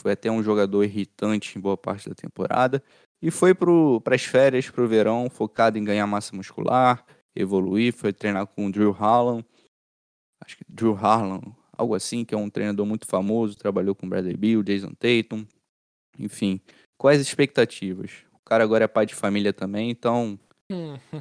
[0.00, 2.82] Foi até um jogador irritante em boa parte da temporada.
[3.22, 7.04] E foi para as férias, para o verão, focado em ganhar massa muscular,
[7.36, 7.92] evoluir.
[7.92, 9.44] Foi treinar com o Drew Harlan.
[10.44, 11.40] Acho que Drew Harlan,
[11.76, 13.56] algo assim, que é um treinador muito famoso.
[13.56, 15.46] Trabalhou com Bradley Beal, Jason Tatum.
[16.18, 16.60] Enfim,
[16.98, 18.10] quais expectativas?
[18.34, 20.38] O cara agora é pai de família também, então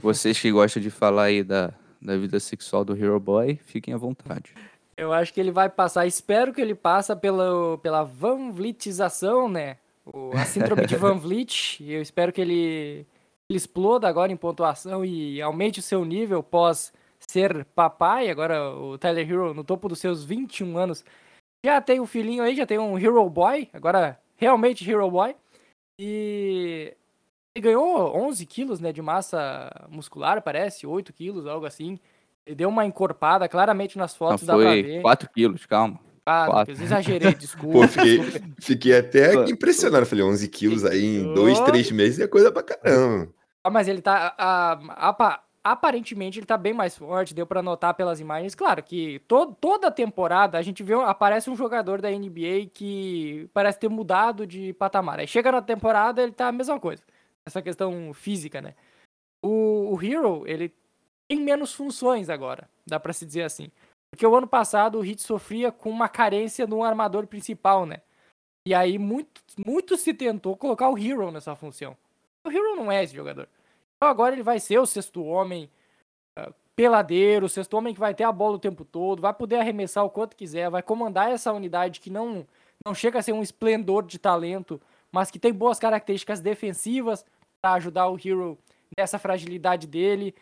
[0.02, 3.98] vocês que gostam de falar aí da, da vida sexual do Hero Boy, fiquem à
[3.98, 4.54] vontade.
[4.98, 9.78] Eu acho que ele vai passar, espero que ele passe pela, pela Van Vlietização, né?
[10.06, 11.80] O- a síndrome de Van Vliet.
[11.84, 13.06] E eu espero que ele,
[13.50, 18.30] ele exploda agora em pontuação e aumente o seu nível pós ser papai.
[18.30, 21.04] Agora o Tyler Hero, no topo dos seus 21 anos,
[21.64, 23.70] já tem um filhinho aí, já tem um Hero Boy.
[23.74, 25.36] Agora, realmente Hero Boy.
[26.00, 26.96] E
[27.56, 32.00] ele ganhou 11 quilos né, de massa muscular, parece, 8 quilos, algo assim.
[32.46, 35.02] Ele deu uma encorpada, claramente nas Não, fotos dá pra foi ver.
[35.04, 36.00] 4 quilos, calma.
[36.26, 36.74] Ah, quatro.
[36.74, 37.80] Lucas, exagerei, desculpa.
[37.80, 38.20] Pô, fiquei,
[38.62, 40.06] fiquei até impressionado.
[40.06, 43.30] Falei, 11 quilos aí em dois, três meses é coisa pra caramba.
[43.64, 44.34] Ah, mas ele tá.
[44.38, 48.56] a- aparentemente ele tá bem mais forte, deu pra notar pelas imagens.
[48.56, 50.94] Claro que to, toda temporada a gente vê.
[50.96, 55.20] Aparece um jogador da NBA que parece ter mudado de patamar.
[55.20, 57.04] Aí chega na temporada, ele tá a mesma coisa.
[57.46, 58.74] Essa questão física, né?
[59.44, 60.72] O, o Hero, ele
[61.28, 63.72] tem menos funções agora, dá pra se dizer assim.
[64.12, 68.02] Porque o ano passado o Heat sofria com uma carência no armador principal, né?
[68.68, 71.98] E aí muito, muito se tentou colocar o Hero nessa função.
[72.46, 73.48] O Hero não é esse jogador.
[73.96, 75.70] Então agora ele vai ser o sexto homem
[76.38, 79.58] ah, peladeiro, o sexto homem que vai ter a bola o tempo todo, vai poder
[79.58, 82.46] arremessar o quanto quiser, vai comandar essa unidade que não,
[82.86, 84.80] não chega a ser um esplendor de talento,
[85.12, 87.26] mas que tem boas características defensivas
[87.62, 88.58] para ajudar o Hero
[88.98, 90.36] nessa fragilidade dele.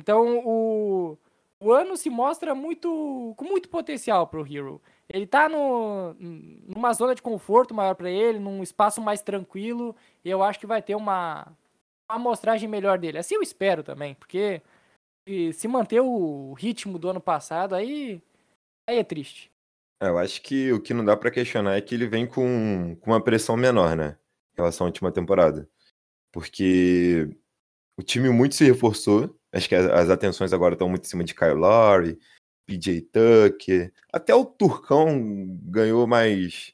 [0.00, 1.16] Então o,
[1.62, 4.80] o ano se mostra muito com muito potencial para o Hero.
[5.08, 9.94] Ele tá no, numa zona de conforto maior para ele, num espaço mais tranquilo,
[10.24, 11.44] e eu acho que vai ter uma,
[12.10, 13.18] uma amostragem melhor dele.
[13.18, 14.62] Assim eu espero também, porque
[15.52, 18.20] se- manter o ritmo do ano passado, aí,
[18.88, 19.50] aí é triste.
[20.02, 22.96] É, Eu acho que o que não dá pra questionar é que ele vem com,
[23.00, 24.18] com uma pressão menor, né?
[24.54, 25.68] Em relação à última temporada.
[26.32, 27.28] Porque
[27.98, 29.38] o time muito se reforçou.
[29.52, 32.18] Acho que as, as atenções agora estão muito em cima de Kyle Lowry,
[32.66, 33.92] PJ Tucker.
[34.12, 35.18] Até o Turcão
[35.64, 36.72] ganhou mais,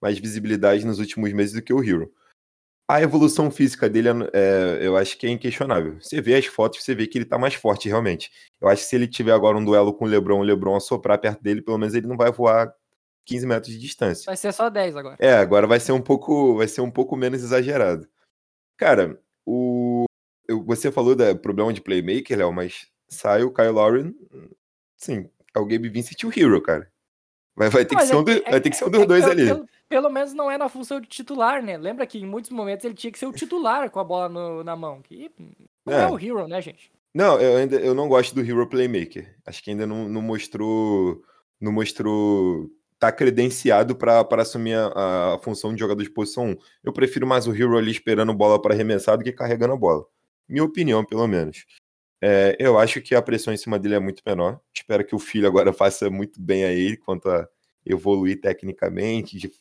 [0.00, 2.12] mais visibilidade nos últimos meses do que o Hero.
[2.86, 5.98] A evolução física dele, é, eu acho que é inquestionável.
[6.00, 8.30] Você vê as fotos, você vê que ele tá mais forte, realmente.
[8.60, 11.18] Eu acho que se ele tiver agora um duelo com o LeBron, o LeBron assoprar
[11.18, 12.74] perto dele, pelo menos ele não vai voar
[13.24, 14.26] 15 metros de distância.
[14.26, 15.16] Vai ser só 10 agora.
[15.18, 18.06] É, agora vai ser um pouco, vai ser um pouco menos exagerado.
[18.76, 19.18] Cara,
[20.48, 24.14] eu- você falou do problema de playmaker, Léo, mas sai o Kyle Lowry,
[24.96, 26.90] sim, é o Gabe Vincent e o Hero, cara.
[27.56, 29.06] Vai, vai ter que é um, do- é- vai ter que ser um dos é-
[29.06, 29.46] dois ali.
[29.46, 31.76] Pelo, pelo menos não é na função de titular, né?
[31.76, 34.64] Lembra que em muitos momentos ele tinha que ser o titular com a bola no-
[34.64, 35.00] na mão.
[35.00, 35.30] Que
[35.86, 36.02] não é.
[36.02, 36.06] É.
[36.08, 36.90] o Hero, né, gente?
[37.14, 39.36] Não, eu ainda eu não gosto do Hero Playmaker.
[39.46, 41.22] Acho que ainda não, não mostrou
[41.60, 46.56] não mostrou tá credenciado para assumir a, a, função de jogador de posição 1.
[46.82, 50.04] Eu prefiro mais o Hero ali esperando bola para arremessar do que carregando a bola.
[50.48, 51.64] Minha opinião, pelo menos.
[52.22, 54.60] É, eu acho que a pressão em cima dele é muito menor.
[54.74, 57.48] Espero que o filho agora faça muito bem a ele quanto a
[57.84, 59.38] evoluir tecnicamente.
[59.38, 59.52] De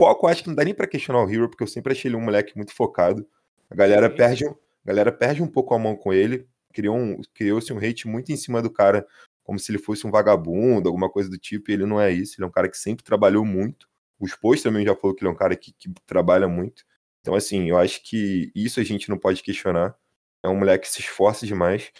[0.00, 2.16] foco, acho que não dá nem para questionar o Hero, porque eu sempre achei ele
[2.16, 3.26] um moleque muito focado.
[3.70, 6.46] A galera perde, a galera perde um pouco a mão com ele.
[6.72, 9.06] Criou um, criou-se um hate muito em cima do cara
[9.42, 12.36] como se ele fosse um vagabundo, alguma coisa do tipo, e ele não é isso,
[12.38, 13.88] ele é um cara que sempre trabalhou muito.
[14.18, 16.84] O Spos também já falou que ele é um cara que, que trabalha muito.
[17.20, 19.96] Então, assim, eu acho que isso a gente não pode questionar.
[20.42, 21.92] É um moleque que se esforça demais.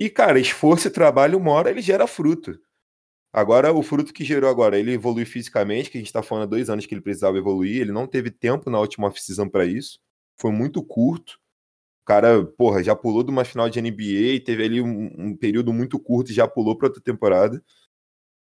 [0.00, 2.58] E, cara, esforço e trabalho, uma hora ele gera fruto.
[3.32, 6.46] Agora, o fruto que gerou agora, ele evolui fisicamente, que a gente tá falando há
[6.46, 9.98] dois anos que ele precisava evoluir, ele não teve tempo na última off-season para isso.
[10.40, 11.38] Foi muito curto
[12.08, 15.98] cara, porra, já pulou de uma final de NBA, teve ali um, um período muito
[16.00, 17.62] curto e já pulou para outra temporada.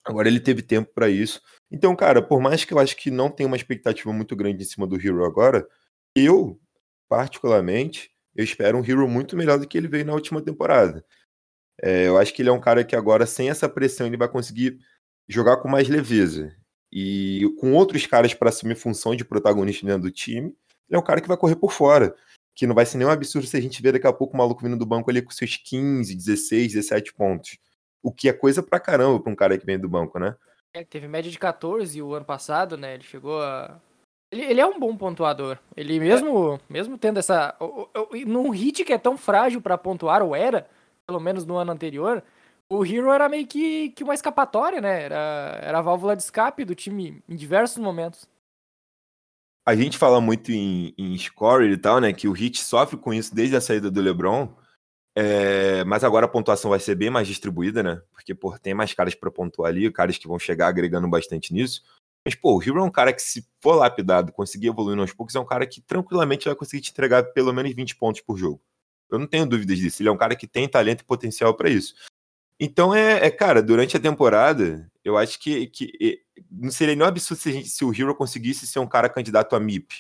[0.04, 1.40] Agora ele teve tempo para isso.
[1.70, 4.66] Então, cara, por mais que eu acho que não tenha uma expectativa muito grande em
[4.66, 5.66] cima do Hero agora,
[6.14, 6.60] eu,
[7.08, 11.04] particularmente, eu espero um Hero muito melhor do que ele veio na última temporada.
[11.82, 14.28] É, eu acho que ele é um cara que agora, sem essa pressão, ele vai
[14.28, 14.78] conseguir
[15.28, 16.54] jogar com mais leveza.
[16.92, 20.54] E com outros caras para assumir função de protagonista dentro do time,
[20.88, 22.14] ele é um cara que vai correr por fora
[22.56, 24.62] que não vai ser nenhum absurdo se a gente ver daqui a pouco o maluco
[24.64, 27.58] vindo do banco ali com seus 15, 16, 17 pontos.
[28.02, 30.34] O que é coisa pra caramba pra um cara que vem do banco, né?
[30.72, 32.94] É, teve média de 14 o ano passado, né?
[32.94, 33.78] Ele chegou a.
[34.30, 35.58] Ele, é um bom pontuador.
[35.76, 36.72] Ele mesmo, é.
[36.72, 37.56] mesmo tendo essa.
[38.26, 40.68] Num hit que é tão frágil para pontuar, ou era,
[41.06, 42.22] pelo menos no ano anterior,
[42.68, 45.02] o Hero era meio que, que uma escapatória, né?
[45.04, 48.28] Era, era a válvula de escape do time em diversos momentos
[49.66, 52.12] a gente fala muito em, em score e tal, né?
[52.12, 54.48] Que o Heat sofre com isso desde a saída do LeBron.
[55.18, 58.00] É, mas agora a pontuação vai ser bem mais distribuída, né?
[58.12, 61.82] Porque, pô, tem mais caras para pontuar ali, caras que vão chegar agregando bastante nisso.
[62.26, 65.36] Mas, pô, o Hero é um cara que, se for lapidado, conseguir evoluir aos poucos,
[65.36, 68.60] é um cara que tranquilamente vai conseguir te entregar pelo menos 20 pontos por jogo.
[69.08, 70.02] Eu não tenho dúvidas disso.
[70.02, 71.94] Ele é um cara que tem talento e potencial para isso.
[72.58, 77.08] Então, é, é, cara, durante a temporada, eu acho que, que não seria nem um
[77.08, 79.94] absurdo se, gente, se, o Hero conseguisse ser um cara candidato a MIP.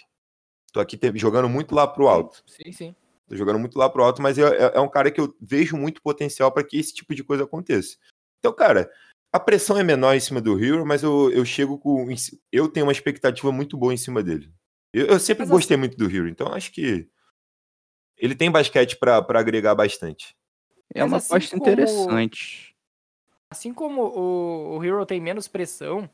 [0.72, 2.42] Tô aqui te, jogando muito lá pro alto.
[2.44, 2.96] Sim, sim.
[3.28, 5.76] Tô jogando muito lá pro alto, mas é, é, é um cara que eu vejo
[5.76, 7.96] muito potencial para que esse tipo de coisa aconteça.
[8.40, 8.90] Então, cara,
[9.32, 12.06] a pressão é menor em cima do Hero, mas eu, eu chego com.
[12.50, 14.52] Eu tenho uma expectativa muito boa em cima dele.
[14.92, 15.80] Eu, eu sempre mas gostei assim...
[15.80, 17.08] muito do Hero, então acho que
[18.16, 20.34] ele tem basquete para agregar bastante.
[20.94, 21.62] É uma assim aposta como...
[21.62, 22.74] interessante.
[23.52, 26.08] Assim como o, o Hero tem menos pressão,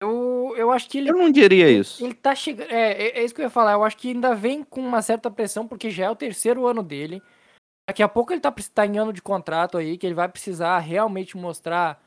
[0.00, 1.10] eu, eu acho que ele.
[1.10, 2.04] Eu não diria isso.
[2.04, 2.70] Ele tá chegando.
[2.70, 3.72] É, é, é, isso que eu ia falar.
[3.72, 6.82] Eu acho que ainda vem com uma certa pressão, porque já é o terceiro ano
[6.82, 7.22] dele.
[7.88, 10.78] Daqui a pouco ele tá, tá em ano de contrato aí, que ele vai precisar
[10.80, 12.02] realmente mostrar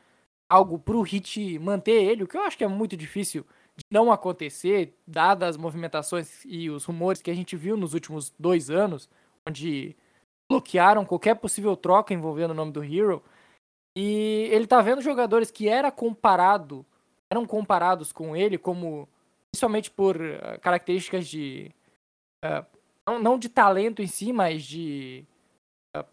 [0.49, 3.45] algo pro Hit manter ele, o que eu acho que é muito difícil
[3.77, 8.33] de não acontecer, dadas as movimentações e os rumores que a gente viu nos últimos
[8.38, 9.07] dois anos,
[9.47, 9.95] onde
[10.49, 13.23] bloquearam qualquer possível troca envolvendo o nome do Hero.
[13.95, 16.85] E ele tá vendo jogadores que era comparado,
[17.31, 19.07] eram comparados com ele como
[19.51, 21.71] principalmente por uh, características de
[22.45, 22.65] uh,
[23.07, 25.25] não, não, de talento em si, mas de
[25.95, 26.05] uh,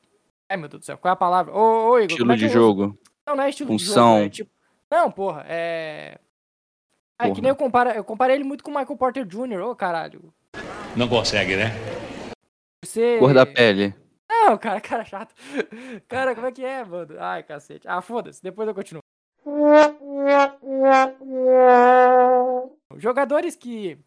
[0.50, 1.52] ai meu Deus do céu, qual é a palavra?
[1.52, 2.98] Ô, ô Igor, estilo é de jogo.
[3.26, 4.16] Não, não é estilo Função.
[4.18, 4.50] de jogo, é tipo
[4.90, 6.18] Não, porra, é
[7.18, 9.74] É que nem eu comparo, eu comparei ele muito com o Michael Porter Jr., ô
[9.74, 10.32] caralho.
[10.96, 11.72] Não consegue, né?
[12.84, 13.18] Você...
[13.18, 13.94] Cor da pele.
[14.28, 15.34] Não, cara, cara chato.
[16.08, 17.16] Cara, como é que é, mano?
[17.18, 17.86] Ai, cacete.
[17.88, 19.02] Ah, foda-se, depois eu continuo.
[22.96, 23.98] Jogadores que,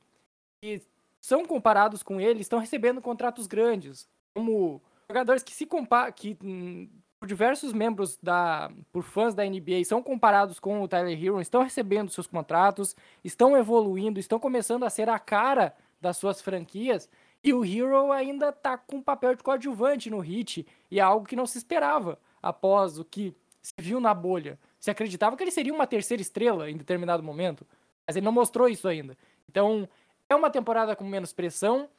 [0.62, 0.82] que
[1.22, 4.08] são comparados com ele estão recebendo contratos grandes.
[4.36, 6.12] Como jogadores que se comparam.
[6.14, 6.90] que hum,
[7.26, 8.72] diversos membros da.
[8.92, 13.58] por fãs da NBA são comparados com o Tyler Hero, estão recebendo seus contratos, estão
[13.58, 17.10] evoluindo, estão começando a ser a cara das suas franquias
[17.44, 21.26] e o Hero ainda tá com um papel de coadjuvante no hit, e é algo
[21.26, 24.60] que não se esperava após o que se viu na bolha.
[24.80, 27.66] Se acreditava que ele seria uma terceira estrela em determinado momento,
[28.06, 29.18] mas ele não mostrou isso ainda.
[29.48, 29.88] Então,
[30.28, 31.90] é uma temporada com menos pressão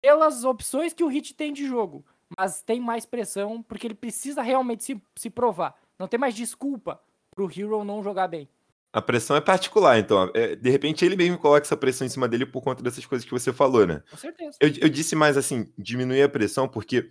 [0.00, 2.04] pelas opções que o Hit tem de jogo,
[2.38, 5.74] mas tem mais pressão porque ele precisa realmente se, se provar.
[5.98, 7.00] Não tem mais desculpa
[7.34, 8.48] pro Hero não jogar bem.
[8.92, 10.30] A pressão é particular, então.
[10.34, 13.26] É, de repente ele mesmo coloca essa pressão em cima dele por conta dessas coisas
[13.26, 14.02] que você falou, né?
[14.08, 14.56] Com certeza.
[14.60, 17.10] Eu, eu disse mais assim, diminuir a pressão, porque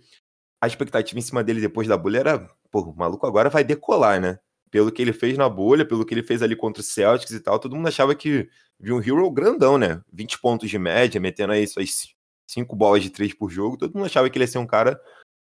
[0.62, 4.18] a expectativa em cima dele depois da bolha era, pô, o maluco agora vai decolar,
[4.18, 4.38] né?
[4.70, 7.40] Pelo que ele fez na bolha, pelo que ele fez ali contra o Celtics e
[7.40, 8.48] tal, todo mundo achava que
[8.80, 10.00] viu um Hero grandão, né?
[10.10, 12.13] 20 pontos de média, metendo aí suas
[12.46, 15.00] 5 bolas de 3 por jogo, todo mundo achava que ele ia ser um cara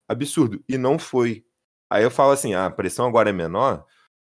[0.08, 0.62] absurdo.
[0.68, 1.44] E não foi.
[1.90, 3.84] Aí eu falo assim, ah, a pressão agora é menor,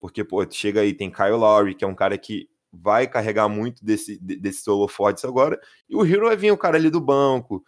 [0.01, 3.85] porque, pô, chega aí, tem Kyle Lowry, que é um cara que vai carregar muito
[3.85, 5.61] desse, de- desses holofotes agora.
[5.89, 7.63] E o Hero vai vir o cara ali do banco,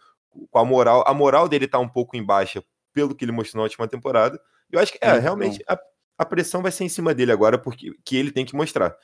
[0.49, 1.03] com a moral.
[1.07, 4.39] A moral dele tá um pouco em baixa, pelo que ele mostrou na última temporada.
[4.71, 5.21] Eu acho que, é, Então.
[5.21, 5.77] realmente, a,
[6.17, 8.97] a pressão vai ser em cima dele agora, porque que ele tem que mostrar.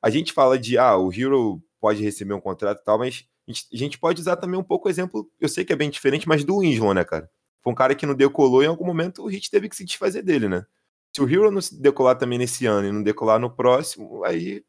[0.00, 3.54] A gente fala de, ah, o Hero pode receber um contrato e tal, mas a
[3.54, 5.90] gente, a gente pode usar também um pouco o exemplo, eu sei que é bem
[5.90, 7.30] diferente, mas do Winslow, né, cara?
[7.62, 9.84] Foi um cara que não decolou e em algum momento o Hit teve que se
[9.84, 10.64] desfazer dele, né?
[11.14, 14.64] Se o Hero não se decolar também nesse ano e não decolar no próximo, aí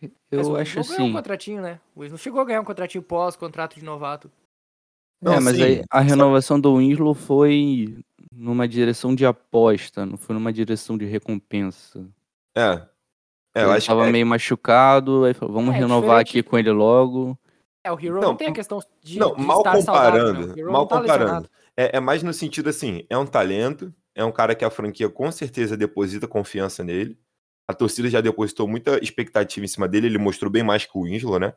[0.00, 1.12] Mas Eu o acho Winslow ganhou um assim.
[1.12, 1.80] contratinho, né?
[1.94, 4.30] O Winslow chegou a ganhar um contratinho pós, contrato de novato.
[5.20, 7.96] Não, é, mas sim, aí a renovação do Winslow foi
[8.34, 12.04] numa direção de aposta, não foi numa direção de recompensa.
[12.56, 12.86] É.
[13.54, 16.38] É, eu ele acho tava que é- meio machucado, aí falou, vamos É, renovar diferente-
[16.40, 17.38] aqui com ele logo.
[17.84, 20.46] É, o Hero Não, não tem a questão de, não, de mal estar saudável, comparando,
[20.46, 20.54] né?
[20.54, 21.50] O Hero mal tá comparando.
[21.76, 25.08] É, é mais no sentido assim, é um talento, é um cara que a franquia
[25.08, 27.18] com certeza deposita confiança nele.
[27.66, 31.04] A torcida já depositou muita expectativa em cima dele, ele mostrou bem mais que o
[31.04, 31.54] Winslow, né?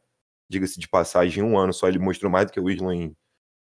[0.49, 3.15] Diga-se de passagem, em um ano só ele mostrou mais do que o Winslow em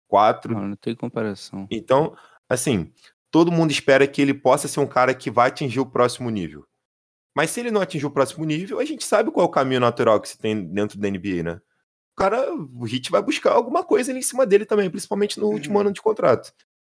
[0.07, 0.53] quatro.
[0.53, 1.67] Não, não tem comparação.
[1.71, 2.15] Então,
[2.47, 2.93] assim,
[3.31, 6.65] todo mundo espera que ele possa ser um cara que vai atingir o próximo nível.
[7.35, 9.79] Mas se ele não atingir o próximo nível, a gente sabe qual é o caminho
[9.79, 11.61] natural que se tem dentro da NBA, né?
[12.13, 15.47] O cara, o Hit vai buscar alguma coisa ali em cima dele também, principalmente no
[15.47, 16.53] último ano de contrato.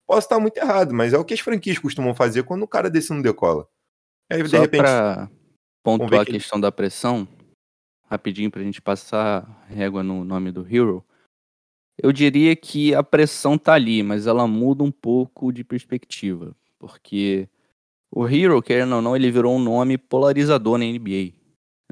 [0.07, 2.91] Posso estar muito errado, mas é o que as franquias costumam fazer quando o cara
[2.91, 3.67] desse não decola.
[4.31, 5.31] Aí, de Só repente, pra
[5.85, 7.29] pontuar a que- questão da pressão,
[8.11, 11.05] rapidinho pra gente passar régua no nome do Hero,
[12.03, 17.49] eu diria que a pressão tá ali, mas ela muda um pouco de perspectiva, porque
[18.11, 21.33] o Hero, querendo ou não, ele virou um nome polarizador na NBA.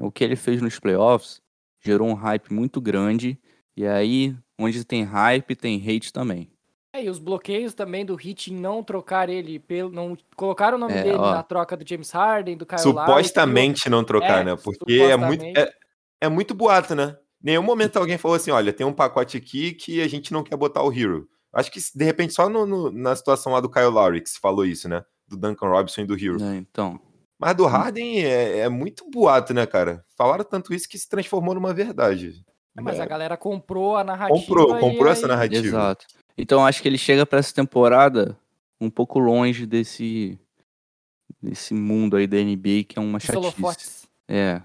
[0.01, 1.41] O que ele fez nos playoffs
[1.83, 3.37] gerou um hype muito grande,
[3.75, 6.49] e aí, onde tem hype, tem hate também.
[6.95, 10.77] É, e os bloqueios também do Hit em não trocar ele, pelo, não colocar o
[10.77, 11.31] nome É, dele ó.
[11.31, 14.55] na troca do James Harden, do Kyle Lowry, supostamente não trocar, É, né?
[14.55, 15.73] Porque é muito, é,
[16.21, 17.17] é muito boato, né?
[17.41, 20.55] Nenhum momento alguém falou assim: olha, tem um pacote aqui que a gente não quer
[20.55, 21.27] botar o Hero.
[21.51, 24.39] Acho que de repente só no- no- na situação lá do Kyle Lowry que se
[24.39, 25.03] falou isso, né?
[25.27, 26.39] Do Duncan Robinson e do Hero.
[26.39, 26.57] né?
[26.57, 26.99] Então,
[27.45, 30.03] Mas do Harden é, é muito boato, né, cara?
[30.17, 32.43] Falaram tanto isso que se transformou numa verdade.
[32.77, 34.39] É, mas É, a galera comprou a narrativa.
[34.39, 35.65] comprou, e comprou essa aí- narrativa.
[35.67, 36.05] Exato.
[36.37, 38.37] Então acho que ele chega pra essa temporada
[38.81, 40.39] um pouco longe desse
[41.41, 43.37] desse mundo aí da NBA que é uma chatice.
[43.37, 44.07] holofotes.
[44.29, 44.61] É.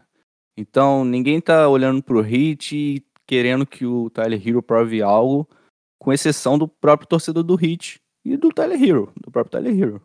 [0.57, 5.47] Então ninguém tá olhando pro Heat e querendo que o Tyler Hero prove algo,
[6.01, 10.03] com exceção do próprio torcedor do Heat e do Tyler Hero, do próprio Tyler Hero.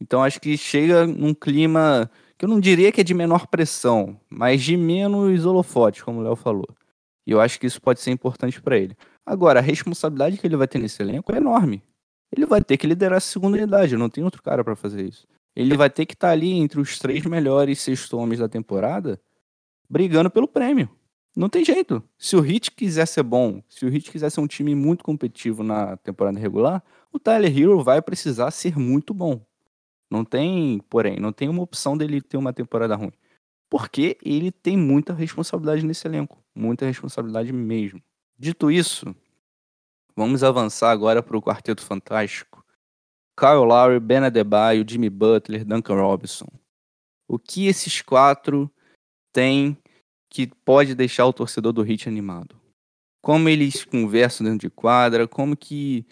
[0.00, 4.18] Então acho que chega num clima que eu não diria que é de menor pressão,
[4.30, 6.68] mas de menos holofotes, como o Léo falou.
[7.26, 8.96] E eu acho que isso pode ser importante pra ele.
[9.26, 11.82] Agora, a responsabilidade que ele vai ter nesse elenco é enorme.
[12.34, 15.26] Ele vai ter que liderar essa segunda unidade, não tem outro cara pra fazer isso.
[15.54, 19.20] Ele vai ter que estar ali entre os três melhores sexto homens da temporada,
[19.88, 20.88] brigando pelo prêmio.
[21.36, 22.02] Não tem jeito.
[22.18, 25.62] Se o Heat quiser ser bom, se o Heat quiser ser um time muito competitivo
[25.62, 26.82] na temporada regular,
[27.12, 29.44] o Tyler Hero vai precisar ser muito bom.
[30.10, 33.12] Não tem, porém, não tem uma opção dele ter uma temporada ruim.
[33.70, 36.42] Porque ele tem muita responsabilidade nesse elenco.
[36.54, 38.02] Muita responsabilidade mesmo.
[38.36, 39.14] Dito isso,
[40.16, 42.64] vamos avançar agora para o Quarteto Fantástico.
[43.38, 46.48] Kyle Lowry, Ben Adebayo, Jimmy Butler, Duncan Robinson.
[47.28, 48.70] O que esses quatro
[49.32, 49.78] têm
[50.28, 52.60] que pode deixar o torcedor do Heat animado?
[53.22, 56.04] Como eles conversam dentro de quadra, como que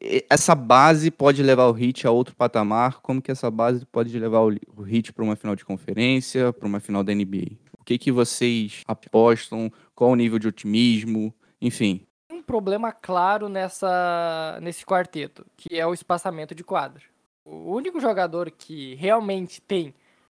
[0.00, 4.40] essa base pode levar o Heat a outro patamar, como que essa base pode levar
[4.40, 7.56] o Heat para uma final de conferência, para uma final da NBA?
[7.78, 9.70] O que que vocês apostam?
[9.94, 11.34] Qual o nível de otimismo?
[11.60, 17.02] Enfim, um problema claro nessa nesse quarteto, que é o espaçamento de quadra.
[17.44, 19.94] O único jogador que realmente tem,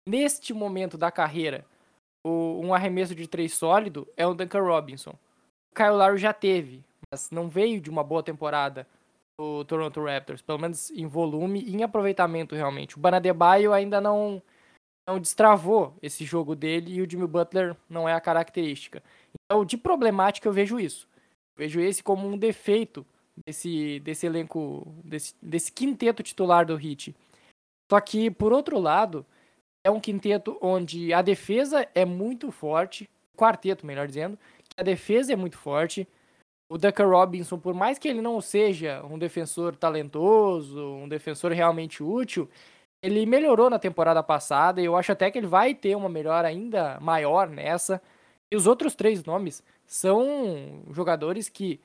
[0.08, 1.66] neste momento da carreira,
[2.26, 5.12] um arremesso de três sólido é o Duncan Robinson.
[5.12, 8.88] O Kyle Lowry já teve, mas não veio de uma boa temporada
[9.38, 12.98] do Toronto Raptors, pelo menos em volume e em aproveitamento realmente.
[12.98, 14.42] O Banadebaio ainda não
[15.08, 19.04] não destravou esse jogo dele e o Jimmy Butler não é a característica.
[19.46, 21.08] Então, de problemática eu vejo isso.
[21.56, 23.06] Vejo esse como um defeito
[23.46, 27.16] desse, desse elenco, desse, desse quinteto titular do Heat.
[27.92, 29.24] Só que, por outro lado,
[29.86, 33.08] é um quinteto onde a defesa é muito forte,
[33.38, 34.40] quarteto, melhor dizendo,
[34.76, 36.08] a defesa é muito forte.
[36.70, 42.02] O Duncan Robinson, por mais que ele não seja um defensor talentoso, um defensor realmente
[42.02, 42.50] útil,
[43.02, 46.48] ele melhorou na temporada passada e eu acho até que ele vai ter uma melhora
[46.48, 48.02] ainda maior nessa.
[48.52, 51.80] E os outros três nomes são jogadores que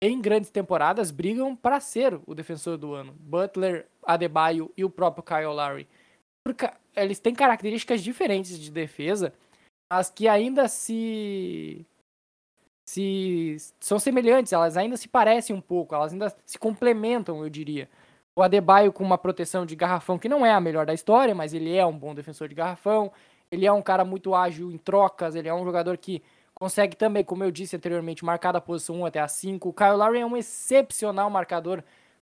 [0.00, 3.12] em grandes temporadas brigam para ser o defensor do ano.
[3.18, 5.88] Butler, Adebayo e o próprio Kyle Lowry.
[6.44, 9.32] Porque eles têm características diferentes de defesa
[9.90, 11.86] mas que ainda se
[12.86, 17.90] se são semelhantes, elas ainda se parecem um pouco, elas ainda se complementam, eu diria.
[18.34, 21.52] O Adebayo com uma proteção de garrafão que não é a melhor da história, mas
[21.52, 23.12] ele é um bom defensor de garrafão.
[23.50, 26.22] Ele é um cara muito ágil em trocas, ele é um jogador que
[26.54, 29.68] consegue também, como eu disse anteriormente, marcar da posição 1 até a 5.
[29.68, 31.82] O Kyle Lowry é um excepcional marcador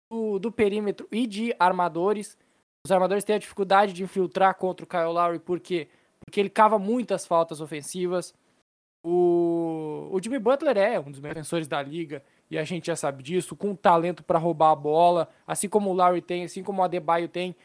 [0.10, 2.38] do, do perímetro e de armadores.
[2.86, 5.88] Os armadores têm a dificuldade de infiltrar contra o Kyle Lowry, por quê?
[6.26, 8.34] Porque ele cava muitas faltas ofensivas.
[9.04, 13.24] O, o Jimmy Butler é um dos defensores da liga e a gente já sabe
[13.24, 16.84] disso, com talento para roubar a bola, assim como o Larry tem, assim como o
[16.84, 17.56] Adebayo tem.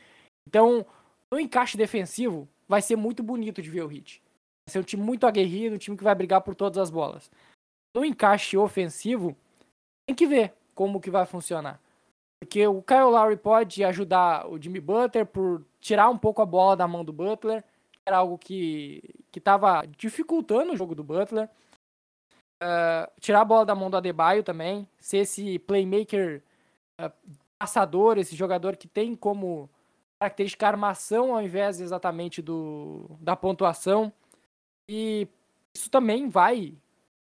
[0.47, 0.87] Então,
[1.30, 4.22] no encaixe defensivo, vai ser muito bonito de ver o Heat.
[4.66, 7.30] Vai ser um time muito aguerrido, um time que vai brigar por todas as bolas.
[7.95, 9.37] No encaixe ofensivo,
[10.07, 11.80] tem que ver como que vai funcionar.
[12.41, 16.76] Porque o Kyle Lowry pode ajudar o Jimmy Butler por tirar um pouco a bola
[16.76, 17.64] da mão do Butler,
[18.07, 19.03] era algo que
[19.39, 21.49] estava dificultando o jogo do Butler.
[22.62, 26.43] Uh, tirar a bola da mão do Adebayo também, ser esse playmaker
[27.01, 27.12] uh,
[27.59, 29.68] passador, esse jogador que tem como
[30.18, 34.12] característica armação ao invés exatamente do, da pontuação.
[34.89, 35.28] E
[35.74, 36.74] isso também vai,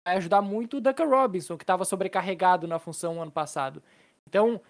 [0.04, 3.82] ajudar muito o Duncan Robinson, que estava sobrecarregado na função ano passado.
[4.26, 4.60] Então,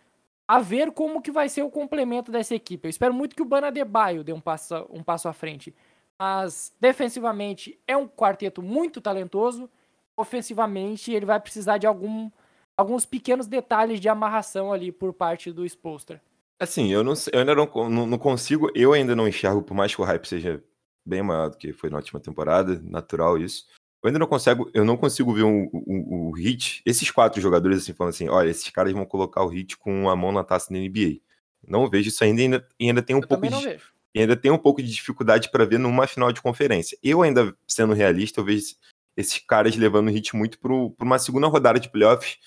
[0.47, 2.87] a ver como que vai ser o complemento dessa equipe.
[2.87, 5.75] Eu espero muito que o Bana Adebayo dê um passo, um passo à frente
[6.19, 9.71] mas defensivamente é um quarteto muito talentoso.
[10.17, 12.31] Ofensivamente, ele vai precisar de algum,
[12.77, 16.21] alguns pequenos detalhes de amarração ali por parte do Spolster.
[16.61, 19.95] Assim, eu, não, eu ainda não, não, não, consigo, eu ainda não enxergo, por mais
[19.95, 20.63] que o hype seja
[21.07, 23.67] bem maior do que foi na última temporada, natural isso.
[24.03, 27.41] Eu ainda não consigo, eu não consigo ver o um, um, um, hit, esses quatro
[27.41, 30.43] jogadores assim, falando assim, olha, esses caras vão colocar o hit com a mão na
[30.43, 31.21] taça da NBA.
[31.67, 33.55] Não vejo isso ainda, ainda, ainda tem um eu pouco de.
[33.55, 36.99] Vejo ainda tem um pouco de dificuldade para ver numa final de conferência.
[37.03, 38.75] Eu ainda, sendo realista, eu vejo
[39.17, 40.73] esses caras levando o hit muito para
[41.05, 42.39] uma segunda rodada de playoffs,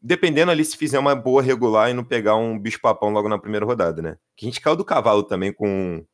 [0.00, 3.64] dependendo ali se fizer uma boa regular e não pegar um bicho-papão logo na primeira
[3.64, 4.18] rodada, né?
[4.36, 6.04] Que a gente caiu do cavalo também com,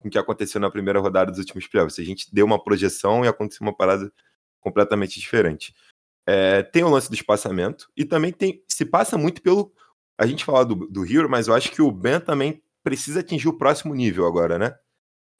[0.00, 1.98] com o que aconteceu na primeira rodada dos últimos playoffs.
[1.98, 4.12] A gente deu uma projeção e aconteceu uma parada
[4.60, 5.74] completamente diferente.
[6.26, 9.72] É, tem o lance do espaçamento e também tem se passa muito pelo.
[10.16, 13.48] A gente fala do, do Hero, mas eu acho que o Ben também precisa atingir
[13.48, 14.76] o próximo nível agora, né?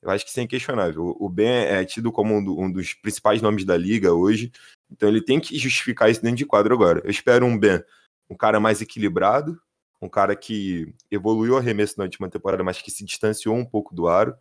[0.03, 1.17] Eu acho que isso é inquestionável.
[1.19, 4.51] O Ben é tido como um, dos principais nomes da liga hoje,
[4.91, 7.01] então ele tem que justificar isso dentro de quadro agora.
[7.05, 7.83] Eu espero um Ben,
[8.29, 9.61] um cara mais equilibrado,
[10.01, 13.95] um cara que evoluiu o arremesso na última temporada, mas que se distanciou um pouco
[13.95, 14.37] do aro.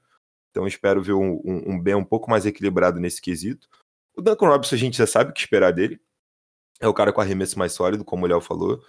[0.50, 3.70] Então espero ver um, um, um Ben um pouco mais equilibrado nesse quesito.
[4.16, 6.02] O Duncan Robinson a gente já sabe o que esperar dele.
[6.80, 8.84] É o cara com arremesso mais sólido, como o Léo falou.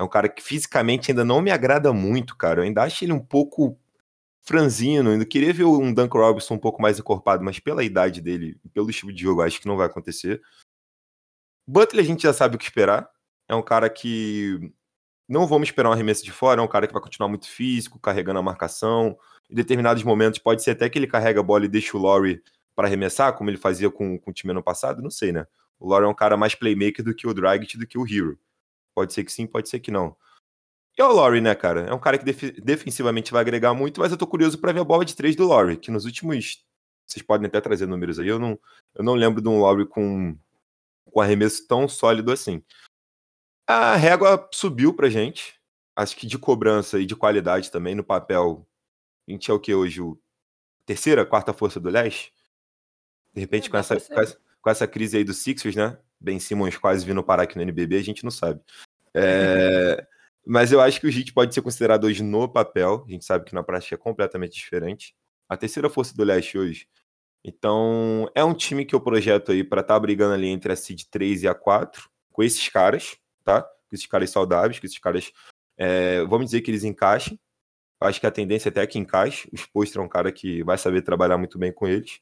[0.00, 2.60] É um cara que fisicamente ainda não me agrada muito, cara.
[2.60, 3.78] Eu ainda acho ele um pouco
[4.40, 5.10] franzino.
[5.10, 8.88] Ainda queria ver um Duncan Robinson um pouco mais encorpado, mas pela idade dele, pelo
[8.88, 10.40] estilo de jogo, acho que não vai acontecer.
[11.68, 13.10] Butler a gente já sabe o que esperar.
[13.46, 14.72] É um cara que
[15.28, 17.98] não vamos esperar um arremesso de fora, é um cara que vai continuar muito físico,
[17.98, 19.18] carregando a marcação.
[19.50, 22.42] Em determinados momentos pode ser até que ele carrega a bola e deixa o Laurie
[22.74, 25.46] para arremessar, como ele fazia com, com o time ano passado, não sei, né?
[25.78, 28.38] O Laurie é um cara mais playmaker do que o Dragic, do que o Hero.
[28.94, 30.16] Pode ser que sim, pode ser que não.
[30.98, 31.82] E é o Laurie, né, cara?
[31.82, 34.80] É um cara que def defensivamente vai agregar muito, mas eu tô curioso para ver
[34.80, 36.64] a bola de três do Laurie, que nos últimos.
[37.06, 38.58] Vocês podem até trazer números aí, eu não,
[38.94, 40.36] eu não lembro de um Laurie com,
[41.04, 42.62] com arremesso tão sólido assim.
[43.66, 45.60] A régua subiu pra gente.
[45.96, 48.66] Acho que de cobrança e de qualidade também no papel.
[49.28, 50.00] A gente é o que hoje?
[50.00, 50.20] O
[50.86, 52.32] terceira, quarta força do leste?
[53.32, 55.98] De repente, é, com, essa, com, essa, com essa crise aí do Sixers, né?
[56.20, 58.60] Ben Simmons quase vindo parar aqui no NBB, a gente não sabe.
[59.14, 60.06] É,
[60.46, 63.04] mas eu acho que o Heat pode ser considerado hoje no papel.
[63.06, 65.14] A gente sabe que na prática é completamente diferente.
[65.48, 66.86] A terceira força do leste hoje.
[67.44, 70.76] Então, é um time que eu projeto aí para estar tá brigando ali entre a
[70.76, 73.62] seed 3 e a 4, com esses caras, tá?
[73.62, 75.32] Com esses caras saudáveis, com esses caras.
[75.76, 77.40] É, vamos dizer que eles encaixem.
[78.00, 79.48] Eu acho que a tendência é até que encaixe.
[79.52, 82.20] O Spostra é um cara que vai saber trabalhar muito bem com eles.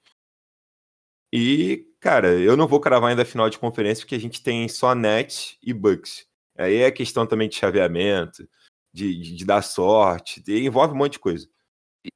[1.32, 4.68] E, cara, eu não vou cravar ainda a final de conferência porque a gente tem
[4.68, 6.26] só Nets e Bucks.
[6.56, 8.48] Aí é questão também de chaveamento,
[8.92, 11.48] de, de, de dar sorte, de, envolve um monte de coisa.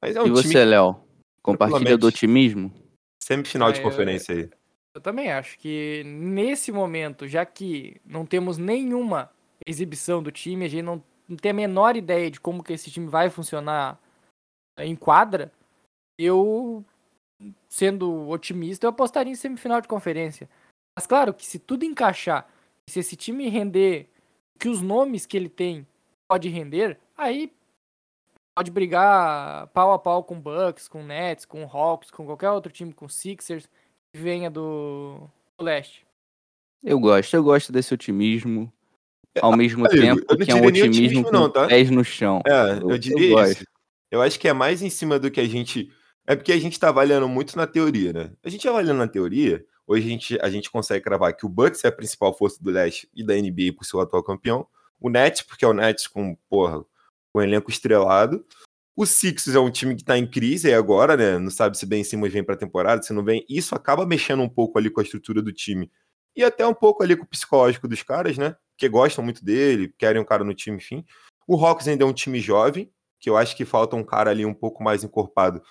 [0.01, 1.01] Mas é um e você, Léo?
[1.41, 2.73] Compartilha do otimismo?
[3.23, 4.49] Semifinal ah, de conferência aí.
[4.95, 9.31] Eu também acho que nesse momento, já que não temos nenhuma
[9.65, 12.91] exibição do time, a gente não, não tem a menor ideia de como que esse
[12.91, 13.99] time vai funcionar
[14.77, 15.51] em quadra,
[16.17, 16.85] eu
[17.69, 20.49] sendo otimista, eu apostaria em semifinal de conferência.
[20.97, 22.47] Mas claro que se tudo encaixar,
[22.89, 24.07] se esse time render
[24.59, 25.85] que os nomes que ele tem
[26.29, 27.51] pode render, aí
[28.55, 32.93] pode brigar pau a pau com Bucks, com Nets, com Hawks, com qualquer outro time,
[32.93, 33.67] com Sixers.
[34.15, 35.27] venha do,
[35.57, 36.05] do leste.
[36.83, 38.71] Eu gosto, eu gosto desse otimismo.
[39.41, 41.67] Ao mesmo amigo, tempo eu não que é um otimismo otimismo com não, tá?
[41.67, 42.41] pés no chão.
[42.45, 43.51] É, Eu- eu, eu diria gosto.
[43.53, 43.65] isso.
[44.11, 45.91] Eu acho que é mais em cima do que a gente.
[46.25, 48.31] É porque a gente tá avaliando muito na teoria, né?
[48.43, 51.83] A gente avaliando na teoria, hoje a gente, a gente consegue cravar que o Bucks
[51.83, 54.65] é a principal força do leste e da NBA por ser o atual campeão.
[55.01, 56.83] O Nets, porque é o Nets com, porra,
[57.33, 58.45] com elenco estrelado.
[58.95, 61.37] O Sixers é um time que tá em crise aí agora, né?
[61.37, 63.43] Não sabe se bem Simmons vem pra temporada, se não vem.
[63.49, 65.91] Isso acaba mexendo um pouco ali com a estrutura do time.
[66.35, 68.55] E até um pouco ali com o psicológico dos caras, né?
[68.77, 71.03] Que gostam muito dele, querem um cara no time, enfim.
[71.45, 74.45] O Hawks ainda é um time jovem, que eu acho que falta um cara ali
[74.45, 75.61] um pouco mais encorpado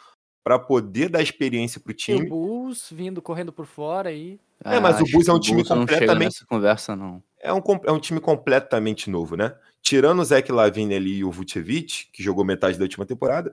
[0.44, 2.28] para poder dar experiência pro E o time.
[2.28, 4.38] Bulls vindo correndo por fora aí.
[4.64, 7.22] É, mas o acho Bulls é um o time não completamente- nessa conversa, não.
[7.40, 9.54] É um, é um time completamente novo, né?
[9.80, 13.50] Tirando o Zach Lavine ali e o Vucevic, que jogou metade da última temporada.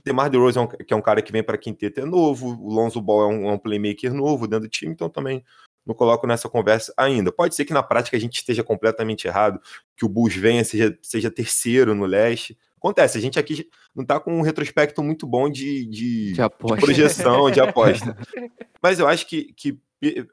[0.00, 2.48] O DeMar DeRozan, é um- que é um cara que vem para quinteto, é novo.
[2.60, 5.44] O Lonzo Ball é um, é um playmaker novo dentro do time, então também
[5.84, 7.32] não coloco nessa conversa ainda.
[7.32, 9.60] Pode ser que na prática a gente esteja completamente errado,
[9.96, 12.56] que o Bulls venha, seja, seja terceiro no leste.
[12.84, 13.66] Acontece, a gente aqui
[13.96, 16.76] não tá com um retrospecto muito bom de, de, De aposta.
[16.84, 18.14] projeção, de aposta.
[18.82, 19.78] Mas eu acho que, que,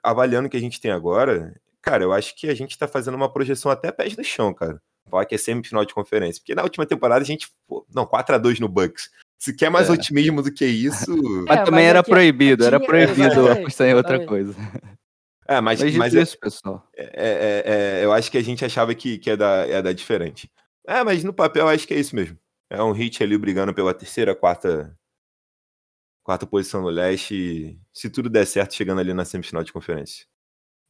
[0.04, 3.16] avaliando o que a gente tem agora, cara, eu acho que a gente tá fazendo
[3.16, 4.82] uma projeção até pés no chão, cara.
[5.10, 6.42] Falar que é semifinal de conferência.
[6.42, 9.10] Porque na última temporada a gente, pô, não, 4x2 no Bucks.
[9.40, 9.94] Se quer mais É.
[9.94, 11.10] otimismo do que isso.
[11.48, 14.54] Mas É, também mas era é proibido, era proibido exatamente, apostar em outra coisa.
[15.48, 16.86] É, mas, Mas, mas dito é- isso, pessoal.
[16.96, 17.64] é- é-
[18.02, 20.50] é- eu acho que a gente achava que, que ia, dar, ia dar diferente.
[20.88, 22.38] É, mas no papel acho que é isso mesmo.
[22.70, 24.98] É um hit ali brigando pela terceira, quarta,
[26.24, 27.80] quarta posição no leste.
[27.94, 30.26] Se tudo der certo, chegando ali na semifinal de conferência.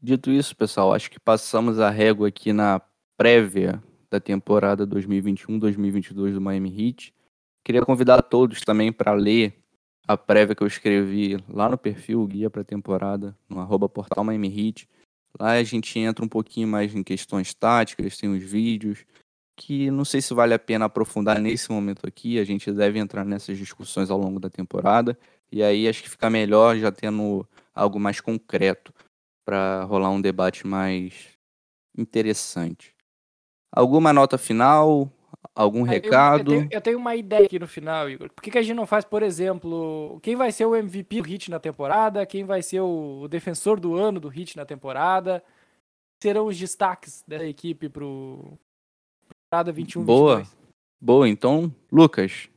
[0.02, 2.82] Dito isso, pessoal, acho que passamos a régua aqui na
[3.18, 7.14] prévia da temporada 2021-2022 do Miami Heat.
[7.64, 9.56] Queria convidar todos também para ler
[10.08, 14.24] a prévia que eu escrevi lá no perfil Guia para a Temporada, no arroba portal
[14.24, 14.89] Miami Heat.
[15.39, 19.06] Lá a gente entra um pouquinho mais em questões táticas, tem os vídeos,
[19.62, 23.24] que não sei se vale a pena aprofundar nesse momento aqui, a gente deve entrar
[23.24, 25.16] nessas discussões ao longo da temporada,
[25.51, 28.91] e aí acho que fica melhor já tendo algo mais concreto
[29.45, 31.38] para rolar um debate mais
[31.95, 32.95] interessante.
[33.72, 35.12] Alguma nota final?
[35.53, 36.53] Algum Aí eu- recado?
[36.53, 38.32] Eu, tenho, eu tenho uma ideia aqui no final, Igor.
[38.32, 41.28] Por que, que a gente não faz, por exemplo, quem vai ser o MVP do
[41.28, 42.26] Hit na temporada?
[42.26, 45.43] Quem vai ser o, o defensor do ano do Hit na temporada?
[46.20, 48.57] Serão os destaques dessa equipe pro
[49.54, 50.38] 21 Boa.
[50.38, 50.62] 22.
[51.02, 52.49] Boa, então, Lucas,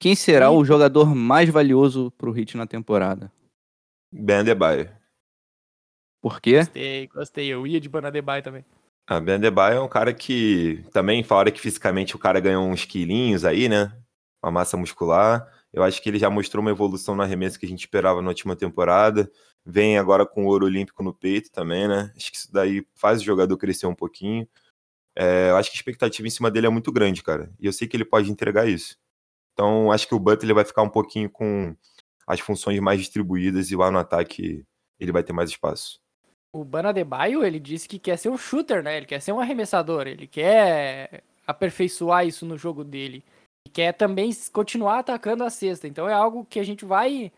[0.00, 0.66] quem será o Eita.
[0.66, 3.30] jogador mais valioso pro Hit na temporada?
[4.12, 4.90] Ben Adebayo.
[6.20, 6.56] Por quê?
[6.56, 7.46] Gostei, gostei.
[7.46, 8.64] Eu ia de Banadebay também.
[9.06, 12.84] A Ben Adebayo é um cara que também fora que fisicamente o cara ganhou uns
[12.84, 13.96] quilinhos aí, né?
[14.42, 15.46] Uma massa muscular.
[15.72, 18.28] Eu acho que ele já mostrou uma evolução na arremesso que a gente esperava na
[18.28, 19.30] última temporada.
[19.64, 22.12] Vem agora com o ouro olímpico no peito também, né?
[22.16, 24.48] Acho que isso daí faz o jogador crescer um pouquinho.
[25.20, 27.52] É, eu acho que a expectativa em cima dele é muito grande, cara.
[27.58, 28.96] E eu sei que ele pode entregar isso.
[29.52, 31.74] Então, acho que o Butler vai ficar um pouquinho com
[32.24, 34.64] as funções mais distribuídas e lá no ataque
[35.00, 35.98] ele vai ter mais espaço.
[36.52, 38.96] O Banadebaio, ele disse que quer ser um shooter, né?
[38.96, 40.06] Ele quer ser um arremessador.
[40.06, 43.24] Ele quer aperfeiçoar isso no jogo dele.
[43.66, 45.88] E quer também continuar atacando a cesta.
[45.88, 47.32] Então é algo que a gente vai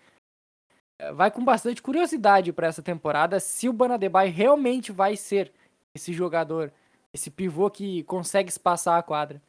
[1.14, 5.50] vai com bastante curiosidade para essa temporada se o Banadebaio realmente vai ser
[5.94, 6.70] esse jogador,
[7.12, 9.42] esse pivô que consegue espaçar a quadra.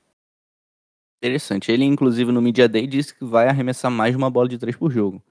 [1.23, 1.71] Interessante.
[1.71, 4.75] Ele, inclusive, no Media Day disse que vai arremessar mais de uma bola de três
[4.75, 5.21] por jogo.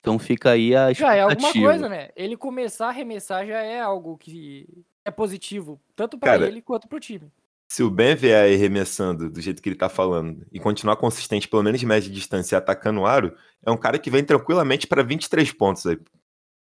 [0.00, 1.64] Então fica aí a Já é alguma expectativa.
[1.70, 2.10] coisa, né?
[2.14, 4.68] Ele começar a arremessar já é algo que
[5.04, 7.30] é positivo, tanto para ele quanto pro time.
[7.70, 11.62] Se o Ben vier arremessando do jeito que ele tá falando e continuar consistente, pelo
[11.62, 15.02] menos de média distância, e atacando o aro, é um cara que vem tranquilamente para
[15.02, 15.98] 23 pontos aí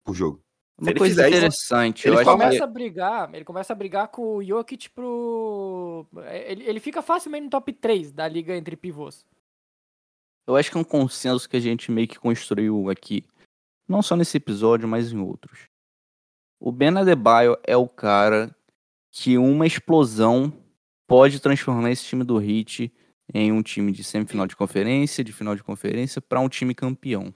[0.04, 0.44] por jogo.
[0.80, 2.08] Uma ele coisa interessante.
[2.08, 4.90] ele eu Ele acho começa que a brigar, ele começa a brigar com o Jokic
[4.90, 6.08] pro.
[6.48, 9.26] Ele, ele fica facilmente no top 3 da liga entre pivôs.
[10.48, 13.24] Eu acho que é um consenso que a gente meio que construiu aqui,
[13.88, 15.70] não só nesse episódio, mas em outros.
[16.60, 18.56] O Ben Adebayo é o cara
[19.12, 20.52] que uma explosão
[21.08, 22.92] pode transformar esse time do Heat
[23.34, 27.34] em um time de semifinal de conferência, de final de conferência, para um time campeão.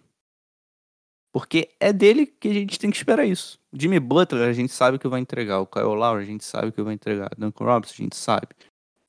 [1.35, 3.59] Porque é dele que a gente tem que esperar isso.
[3.69, 6.71] O Jimmy Butler a gente sabe que vai entregar, o Kyle Lowry a gente sabe
[6.71, 8.47] que vai entregar, Duncan Robinson a gente sabe.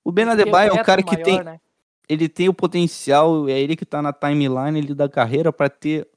[0.02, 1.60] O Ben Adebayo é um cara que maior, tem, né?
[2.08, 6.08] ele tem o potencial, é ele que tá na timeline ele da carreira para ter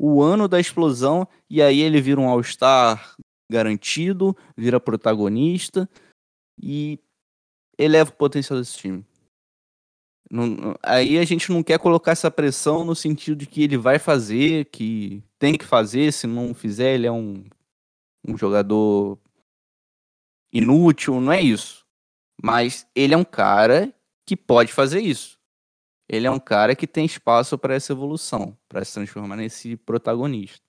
[0.00, 3.14] o ano da explosão e aí ele vira um All-Star
[3.52, 5.86] garantido, vira protagonista
[6.58, 6.98] e
[7.78, 9.04] eleva o potencial desse time.
[10.30, 13.98] Não- aí a gente não quer colocar essa pressão no sentido de que ele vai
[13.98, 17.44] fazer, que tem que fazer, se não fizer, ele é um,
[18.26, 19.18] um jogador
[20.52, 21.86] inútil, não é isso.
[22.42, 23.92] Mas ele é um cara
[24.26, 25.38] que pode fazer isso.
[26.08, 30.64] Ele é um cara que tem espaço para essa evolução, para se transformar nesse protagonista.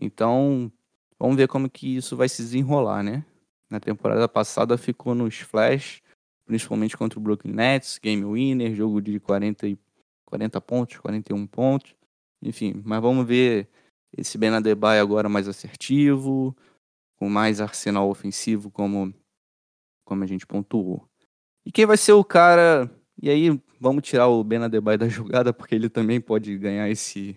[0.00, 0.70] Então,
[1.18, 3.24] vamos ver como que isso vai se desenrolar, né?
[3.70, 6.02] Na temporada passada ficou nos Flash,
[6.46, 9.78] principalmente contra o Brooklyn Nets, game winner, jogo de 40, e-
[10.24, 11.94] 40 pontos, 41 pontos.
[12.40, 13.68] Enfim, mas vamos ver
[14.16, 16.56] esse Ben Adebayo agora mais assertivo,
[17.16, 19.12] com mais arsenal ofensivo, como,
[20.04, 21.06] como a gente pontuou.
[21.64, 22.90] E quem vai ser o cara...
[23.20, 27.36] E aí, vamos tirar o Ben Adebayo da jogada, porque ele também pode ganhar esse,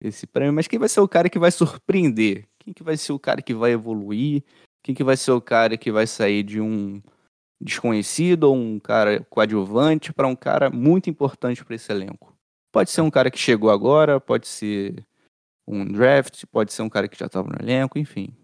[0.00, 0.52] esse prêmio.
[0.52, 2.46] Mas quem vai ser o cara que vai surpreender?
[2.58, 4.42] Quem que vai ser o cara que vai evoluir?
[4.82, 7.00] Quem que vai ser o cara que vai sair de um
[7.60, 12.34] desconhecido ou um cara coadjuvante para um cara muito importante para esse elenco?
[12.72, 15.04] Pode ser um cara que chegou agora, pode ser
[15.66, 18.34] um draft, pode ser um cara que já estava no elenco, enfim.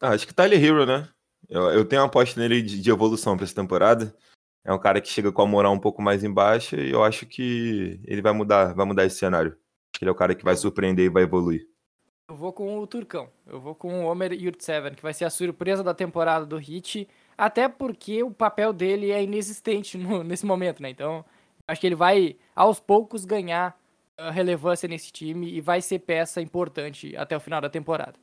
[0.00, 1.08] Ah, acho que Tyler Hero, né?
[1.48, 4.14] Eu, eu tenho uma aposta nele de, de evolução pra essa temporada.
[4.64, 7.24] É um cara que chega com a moral um pouco mais embaixo e eu acho
[7.26, 9.56] que ele vai mudar, vai mudar esse cenário.
[10.00, 11.66] Ele é o cara que vai surpreender e vai evoluir.
[12.28, 13.30] Eu vou com o Turcão.
[13.46, 17.08] Eu vou com o Homer Yurtseven, que vai ser a surpresa da temporada do Hit.
[17.38, 20.90] Até porque o papel dele é inexistente no- nesse momento, né?
[20.90, 21.24] Então,
[21.68, 23.78] acho que ele vai, aos poucos, ganhar
[24.18, 28.14] ah, relevância nesse time e vai ser peça importante até o final da temporada.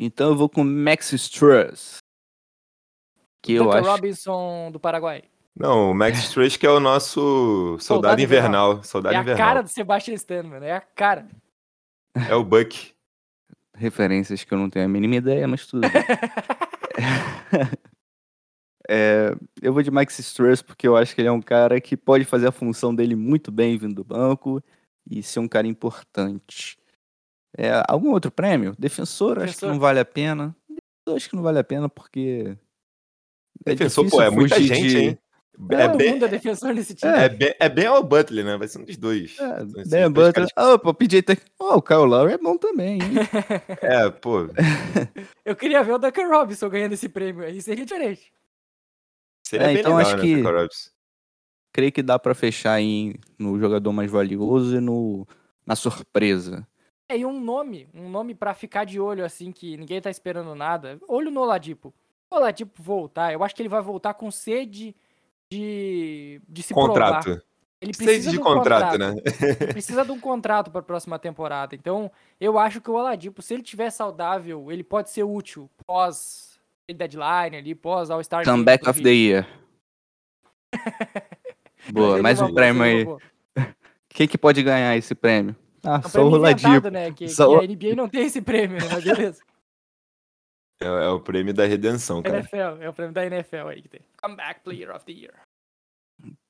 [0.00, 1.98] Então eu vou com Max Struss.
[3.40, 3.88] Que eu acho.
[3.88, 5.22] Robinson do Paraguai.
[5.54, 8.82] Não, o Max Struess que é o nosso soldado, invernal.
[8.82, 9.46] Soldado é a invernal.
[9.46, 10.64] cara do Sebastian Stan, mano.
[10.64, 11.28] É a cara.
[12.28, 12.92] É o Buck.
[13.76, 15.92] referências que eu não tenho a mínima ideia, mas tudo bem.
[18.94, 21.96] É, eu vou de Max Struss porque eu acho que ele é um cara que
[21.96, 24.62] pode fazer a função dele muito bem vindo do banco
[25.10, 26.76] e ser um cara importante.
[27.56, 28.74] É, algum outro prêmio?
[28.78, 29.68] Defensor, acho que Defensor.
[29.70, 30.54] não vale a pena.
[30.68, 32.56] Defensor, acho que não vale a pena porque.
[33.64, 35.18] é Defensor, difícil pô, é muita gente, de- hein?
[35.70, 37.12] É, É o bem, mundo é defensor nesse time.
[37.12, 38.56] é, bem, é bem ao Butler, né?
[38.56, 39.36] Vai ser um dos dois.
[39.38, 40.32] É, Ben dois Butler.
[40.32, 41.44] caras- Opa, o PJ Tucker.
[41.58, 43.00] Oh, o Kyle Lowry é bom também, hein?
[43.82, 44.46] É, pô,
[45.44, 48.32] Eu queria ver o Duncan Robinson ganhando esse prêmio aí, seria diferente.
[49.52, 50.78] Seria É, bem então legal, acho né, que-
[51.72, 55.26] creio que dá pra fechar aí no jogador mais valioso e no,
[55.66, 56.66] na surpresa.
[57.08, 60.54] É, e um nome, um nome pra ficar de olho, assim, que ninguém tá esperando
[60.54, 60.98] nada.
[61.06, 61.92] Olho no Oladipo.
[62.30, 64.96] O Oladipo voltar, eu acho que ele vai voltar com sede
[65.50, 66.88] de, de se provar.
[66.88, 67.42] Contrato.
[67.80, 69.14] Ele Sede precisa de um contrato, né?
[69.60, 71.74] Ele precisa de um contrato pra próxima temporada.
[71.74, 76.51] Então, eu acho que o Oladipo, se ele tiver saudável, ele pode ser útil pós
[76.90, 79.10] deadline ali, pós All-Star Comeback of the.
[79.10, 79.46] Year.
[81.92, 83.20] Boa, Seria mais um prêmio seria
[83.56, 83.66] aí.
[84.08, 85.56] Quem que pode ganhar esse prêmio?
[85.84, 87.10] Ah, É um só o inventado, né?
[87.12, 88.88] Que, Só que a NBA não tem esse prêmio, né?
[88.90, 89.42] Mas beleza.
[90.80, 92.38] É, é o prêmio da redenção, cara.
[92.38, 94.00] NFL, é o prêmio da NFL aí que tem.
[94.20, 95.32] Comeback Player of the Year.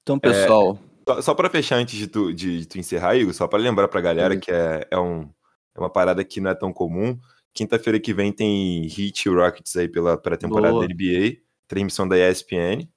[0.03, 3.47] Então, pessoal, Só, só pra fechar antes de tu, de, de tu encerrar, Igor, só
[3.47, 4.41] pra lembrar pra galera Uhum.
[4.41, 5.29] que é, é, um,
[5.75, 7.21] é uma parada que não é tão comum.
[7.55, 11.39] Quinta-feira que vem tem Heat e Rockets aí pela pré-temporada da NBA.
[11.69, 12.89] Transmissão da ESPN, 9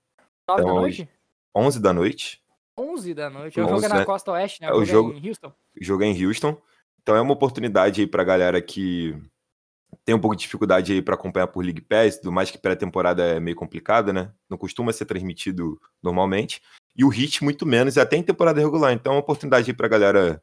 [0.47, 1.09] da Então, noite?
[1.55, 2.41] 11 da noite.
[2.77, 3.59] 11 da noite.
[3.59, 4.05] O 11, jogo é na né?
[4.05, 4.67] Costa Oeste, né?
[4.67, 5.53] É, O o jogo é jogo- em Houston.
[5.79, 6.61] O jogo é em Houston.
[7.01, 9.15] Então é uma oportunidade aí pra galera que
[10.03, 13.23] tem um pouco de dificuldade aí pra acompanhar por League Pass, do mais que pré-temporada
[13.23, 14.31] é meio complicada, né?
[14.49, 16.61] Não costuma ser transmitido normalmente.
[16.97, 18.91] E o Heat muito menos, e até em temporada regular.
[18.93, 20.41] Então é uma oportunidade aí pra galera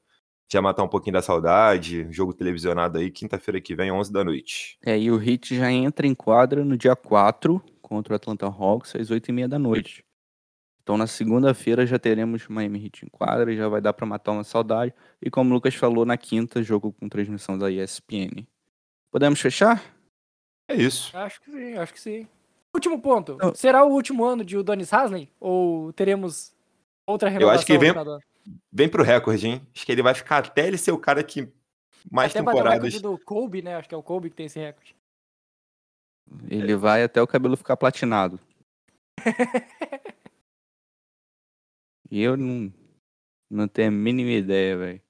[0.50, 2.06] já matar um pouquinho da saudade.
[2.10, 4.78] Jogo televisionado aí, quinta-feira que vem, 11 da noite.
[4.84, 8.94] é, e o Heat já entra em quadra no dia 4 contra o Atlanta Hawks
[8.96, 10.04] às 8h30 da noite.
[10.82, 14.32] Então na segunda-feira já teremos Miami Heat em quadra e já vai dar pra matar
[14.32, 14.92] uma saudade.
[15.22, 18.46] E como o Lucas falou, na quinta, jogo com transmissão da ESPN.
[19.12, 19.80] Podemos fechar?
[20.68, 21.16] É isso.
[21.16, 22.26] Acho que sim, acho que sim.
[22.74, 23.36] Último ponto.
[23.40, 23.54] Não.
[23.54, 25.28] Será o último ano de Udonis Haslem?
[25.38, 26.52] Ou teremos
[27.06, 27.58] outra Eu renovação?
[27.58, 27.92] acho que vem-
[28.72, 29.66] Vem pro recorde, hein?
[29.74, 31.52] Acho que ele vai ficar até ele ser o cara que
[32.10, 32.72] mais Até o temporadas.
[32.72, 33.76] recorde do Kobe, né?
[33.76, 34.96] Acho que é o Kobe que tem esse recorde.
[36.48, 38.40] Ele vai até o cabelo ficar platinado.
[42.10, 42.72] e eu não,
[43.50, 45.02] não tenho a mínima ideia, velho.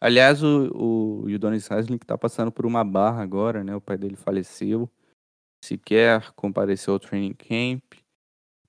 [0.00, 3.74] Aliás, o, o Udonis Haslem que tá passando por uma barra agora, né?
[3.74, 4.90] O pai dele faleceu.
[5.64, 7.94] Sequer compareceu ao training camp.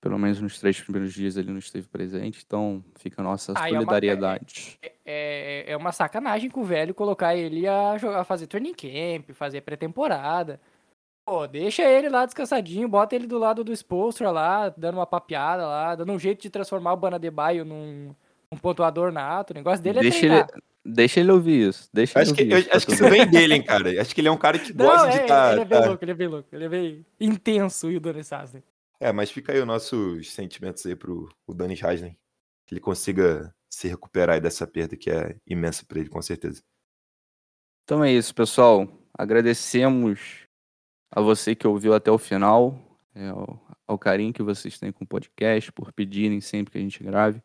[0.08, 2.42] Pelo menos nos três primeiros dias ele não esteve presente.
[2.48, 4.80] Então fica a nossa Ah, e é uma- solidariedade.
[5.06, 9.32] É, é uma sacanagem com o velho colocar ele a, jogar, a fazer training camp,
[9.34, 10.62] fazer pré-temporada.
[11.26, 15.68] Pô, deixa ele lá descansadinho, bota ele do lado do Spolstra lá, dando uma papeada
[15.68, 18.16] lá, dando um jeito de transformar o Banadebaio num,
[18.50, 19.52] um pontuador nato.
[19.52, 20.48] O negócio dele é Deixa treinar.
[20.54, 21.90] ele, deixa ele ouvir isso.
[21.94, 23.12] Deixa Acho ele que, ouvir eu- isso, tá acho que isso bem.
[23.12, 24.02] vem dele, hein, cara.
[24.02, 25.52] Acho que ele é um cara que Não, gosta é, de estar.
[25.52, 26.48] ele é bem louco, ele é bem louco.
[26.54, 28.64] Ele é bem intenso, o Dani Sassner.
[29.00, 32.18] É, mas fica aí os nossos sentimentos aí pro o Dani Haslem.
[32.66, 36.62] Que ele consiga se recuperar dessa perda que é imensa pra ele, com certeza.
[37.84, 38.88] Então é isso, pessoal.
[39.18, 40.46] Agradecemos
[41.12, 42.78] a você que ouviu até o final,
[43.16, 46.82] é, ao, ao carinho que vocês têm com o podcast, por pedirem sempre que a
[46.82, 47.42] gente grave.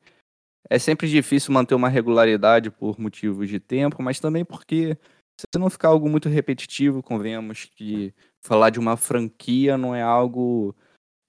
[0.69, 4.97] É sempre difícil manter uma regularidade por motivos de tempo, mas também porque,
[5.39, 10.75] se não ficar algo muito repetitivo, convenhamos que falar de uma franquia não é algo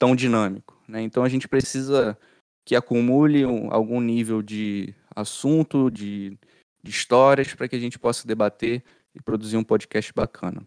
[0.04, 0.78] tão dinâmico.
[0.86, 1.02] Né?
[1.02, 2.18] Então a gente precisa
[2.68, 6.38] que acumule um- algum nível de assunto, de,
[6.84, 8.84] de histórias, para que a gente possa debater
[9.16, 10.62] e produzir um podcast bacana.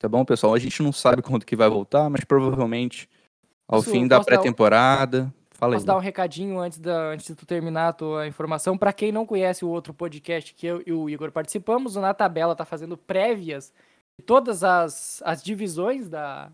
[0.00, 0.52] Tá bom, pessoal?
[0.52, 3.08] A gente não sabe quando que vai voltar, mas provavelmente
[3.68, 5.32] ao Posso- fim da pré-temporada.
[5.52, 5.76] Fala aí.
[5.76, 8.76] Posso dar um recadinho antes, da, antes de tu terminar a tua informação?
[8.76, 12.12] Para quem não conhece o outro podcast que eu e o Igor participamos, o Na
[12.12, 13.72] Tabela tá fazendo prévias
[14.20, 16.50] de todas as, as divisões da,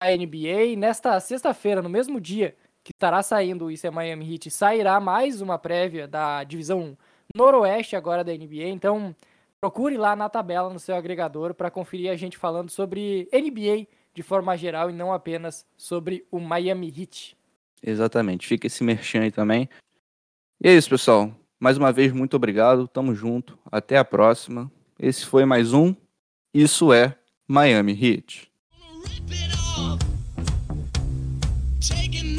[0.00, 0.76] da NBA.
[0.76, 5.40] Nesta sexta-feira, no mesmo dia que estará saindo o Isso é Miami Heat, sairá mais
[5.40, 6.96] uma prévia da divisão
[7.34, 8.68] noroeste agora da NBA.
[8.68, 9.14] Então,
[9.60, 14.22] procure lá na tabela no seu agregador para conferir a gente falando sobre NBA de
[14.22, 17.36] forma geral e não apenas sobre o Miami Heat.
[17.82, 18.46] Exatamente.
[18.46, 19.68] Fica esse merchan aí também.
[20.62, 21.30] E é isso, pessoal.
[21.58, 22.86] Mais uma vez, muito obrigado.
[22.86, 23.58] Tamo junto.
[23.70, 24.70] Até a próxima.
[24.98, 25.94] Esse foi mais um
[26.54, 27.16] Isso é
[27.46, 28.50] Miami Heat.
[31.80, 32.35] taking